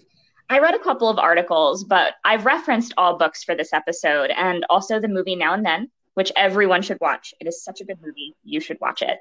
I 0.53 0.59
read 0.59 0.75
a 0.75 0.79
couple 0.79 1.09
of 1.09 1.17
articles, 1.17 1.83
but 1.83 2.13
I've 2.23 2.45
referenced 2.45 2.93
all 2.95 3.17
books 3.17 3.43
for 3.43 3.55
this 3.55 3.73
episode 3.73 4.29
and 4.29 4.63
also 4.69 4.99
the 4.99 5.07
movie 5.07 5.35
Now 5.35 5.55
and 5.55 5.65
Then, 5.65 5.89
which 6.13 6.31
everyone 6.35 6.83
should 6.83 6.99
watch. 7.01 7.33
It 7.39 7.47
is 7.47 7.63
such 7.63 7.81
a 7.81 7.85
good 7.85 7.97
movie. 8.05 8.35
You 8.43 8.59
should 8.59 8.77
watch 8.79 9.01
it. 9.01 9.17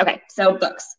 Okay, 0.00 0.22
so 0.28 0.56
books. 0.56 0.94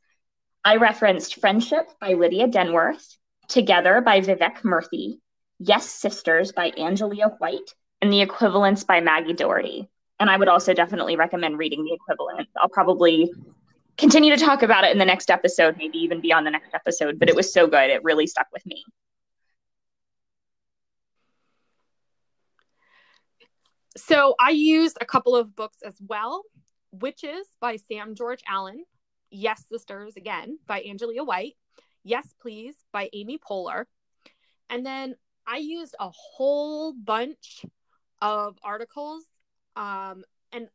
I 0.65 0.75
referenced 0.75 1.39
Friendship 1.39 1.87
by 2.01 2.15
Lydia 2.15 2.49
Denworth, 2.49 3.15
Together 3.47 4.01
by 4.01 4.19
Vivek 4.19 4.57
Murthy, 4.63 5.19
Yes 5.57 5.89
Sisters 5.89 6.51
by 6.51 6.71
Angelia 6.71 7.39
White 7.39 7.73
and 8.01 8.11
The 8.11 8.19
Equivalents 8.19 8.83
by 8.83 8.99
Maggie 8.99 9.31
Doherty. 9.31 9.87
And 10.19 10.29
I 10.29 10.35
would 10.35 10.49
also 10.49 10.73
definitely 10.73 11.15
recommend 11.15 11.57
reading 11.57 11.85
The 11.85 11.93
Equivalent. 11.93 12.49
I'll 12.61 12.67
probably 12.67 13.31
continue 13.97 14.35
to 14.35 14.45
talk 14.45 14.63
about 14.63 14.83
it 14.83 14.91
in 14.91 14.97
the 14.97 15.05
next 15.05 15.31
episode, 15.31 15.77
maybe 15.77 15.99
even 15.99 16.19
beyond 16.19 16.45
the 16.45 16.51
next 16.51 16.73
episode, 16.73 17.19
but 17.19 17.29
it 17.29 17.37
was 17.37 17.53
so 17.53 17.67
good. 17.67 17.89
It 17.89 18.03
really 18.03 18.27
stuck 18.27 18.47
with 18.51 18.65
me. 18.65 18.83
So 23.97 24.35
I 24.39 24.51
used 24.51 24.97
a 25.01 25.05
couple 25.05 25.35
of 25.35 25.55
books 25.55 25.79
as 25.83 25.95
well 26.07 26.43
Witches 26.91 27.47
by 27.59 27.77
Sam 27.77 28.15
George 28.15 28.41
Allen, 28.47 28.85
Yes 29.31 29.63
Sisters 29.69 30.15
again 30.15 30.59
by 30.67 30.81
Angelia 30.81 31.25
White, 31.25 31.55
Yes 32.03 32.33
Please 32.39 32.75
by 32.93 33.09
Amy 33.13 33.39
Poehler. 33.39 33.85
And 34.69 34.85
then 34.85 35.15
I 35.47 35.57
used 35.57 35.95
a 35.99 36.09
whole 36.09 36.93
bunch 36.93 37.65
of 38.21 38.57
articles. 38.63 39.23
Um, 39.75 40.23
and 40.51 40.67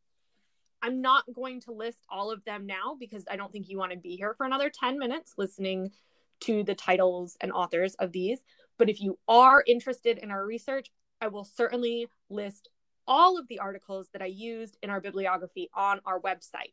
I'm 0.83 1.01
not 1.01 1.25
going 1.33 1.61
to 1.63 1.73
list 1.73 1.99
all 2.09 2.33
of 2.33 2.45
them 2.45 2.67
now 2.67 2.97
because 2.99 3.25
I 3.31 3.37
don't 3.37 3.53
think 3.53 3.69
you 3.69 3.79
want 3.79 3.93
to 3.93 3.99
be 3.99 4.17
here 4.17 4.35
for 4.35 4.47
another 4.47 4.69
10 4.71 4.99
minutes 4.99 5.35
listening 5.39 5.93
to 6.41 6.65
the 6.65 6.75
titles 6.75 7.37
and 7.41 7.53
authors 7.53 7.95
of 7.95 8.11
these. 8.11 8.41
But 8.79 8.91
if 8.91 9.01
you 9.01 9.19
are 9.29 9.63
interested 9.67 10.19
in 10.19 10.33
our 10.33 10.45
research, 10.45 10.89
I 11.21 11.29
will 11.29 11.45
certainly 11.45 12.09
list 12.29 12.69
all 13.07 13.39
of 13.39 13.49
the 13.49 13.59
articles 13.59 14.09
that 14.13 14.23
I 14.23 14.27
used 14.27 14.77
in 14.83 14.91
our 14.91 15.01
bibliography 15.01 15.71
on 15.75 16.01
our 16.07 16.21
website. 16.21 16.73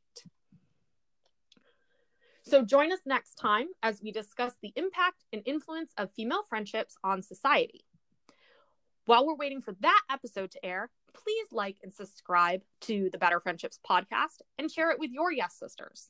So 2.44 2.64
join 2.64 2.92
us 2.92 3.00
next 3.06 3.36
time 3.36 3.68
as 3.84 4.02
we 4.02 4.12
discuss 4.12 4.54
the 4.62 4.74
impact 4.76 5.24
and 5.32 5.44
influence 5.46 5.92
of 5.98 6.12
female 6.14 6.42
friendships 6.44 6.96
on 7.04 7.22
society. 7.22 7.86
While 9.06 9.26
we're 9.26 9.36
waiting 9.36 9.62
for 9.62 9.76
that 9.82 10.02
episode 10.10 10.52
to 10.52 10.66
air, 10.66 10.90
please 11.14 11.48
like 11.52 11.78
and 11.84 11.94
subscribe 11.94 12.62
to 12.82 13.10
the 13.12 13.18
Better 13.18 13.40
Friendships 13.40 13.80
podcast 13.88 14.42
and 14.58 14.72
share 14.72 14.92
it 14.92 15.00
with 15.00 15.12
your 15.12 15.32
yes 15.32 15.56
sisters 15.58 16.10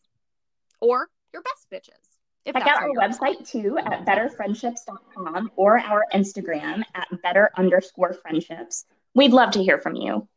or 0.81 1.09
your 1.33 1.41
best 1.41 1.67
bitches. 1.71 2.19
Check 2.45 2.67
out 2.67 2.81
our 2.81 2.89
website 2.89 3.47
too 3.47 3.77
at 3.77 4.05
betterfriendships.com 4.05 5.51
or 5.55 5.77
our 5.77 6.05
Instagram 6.13 6.83
at 6.95 7.07
better 7.21 7.51
underscore 7.57 8.13
friendships. 8.13 8.85
We'd 9.19 9.33
love 9.33 9.51
to 9.51 9.61
hear 9.61 9.77
from 9.77 9.97
you. 9.97 10.29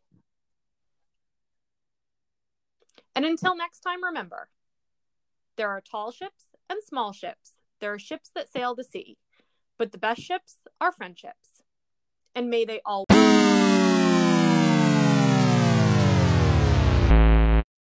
And 3.14 3.24
until 3.24 3.56
next 3.56 3.78
time, 3.78 4.02
remember 4.02 4.48
there 5.56 5.68
are 5.68 5.80
tall 5.80 6.10
ships 6.10 6.46
and 6.68 6.80
small 6.82 7.12
ships. 7.12 7.52
There 7.78 7.92
are 7.92 7.98
ships 8.00 8.32
that 8.34 8.50
sail 8.50 8.74
the 8.74 8.82
sea, 8.82 9.18
but 9.78 9.92
the 9.92 9.98
best 9.98 10.22
ships 10.22 10.56
are 10.80 10.90
friendships. 10.90 11.62
And 12.34 12.50
may 12.50 12.64
they 12.64 12.80
all. 12.84 13.04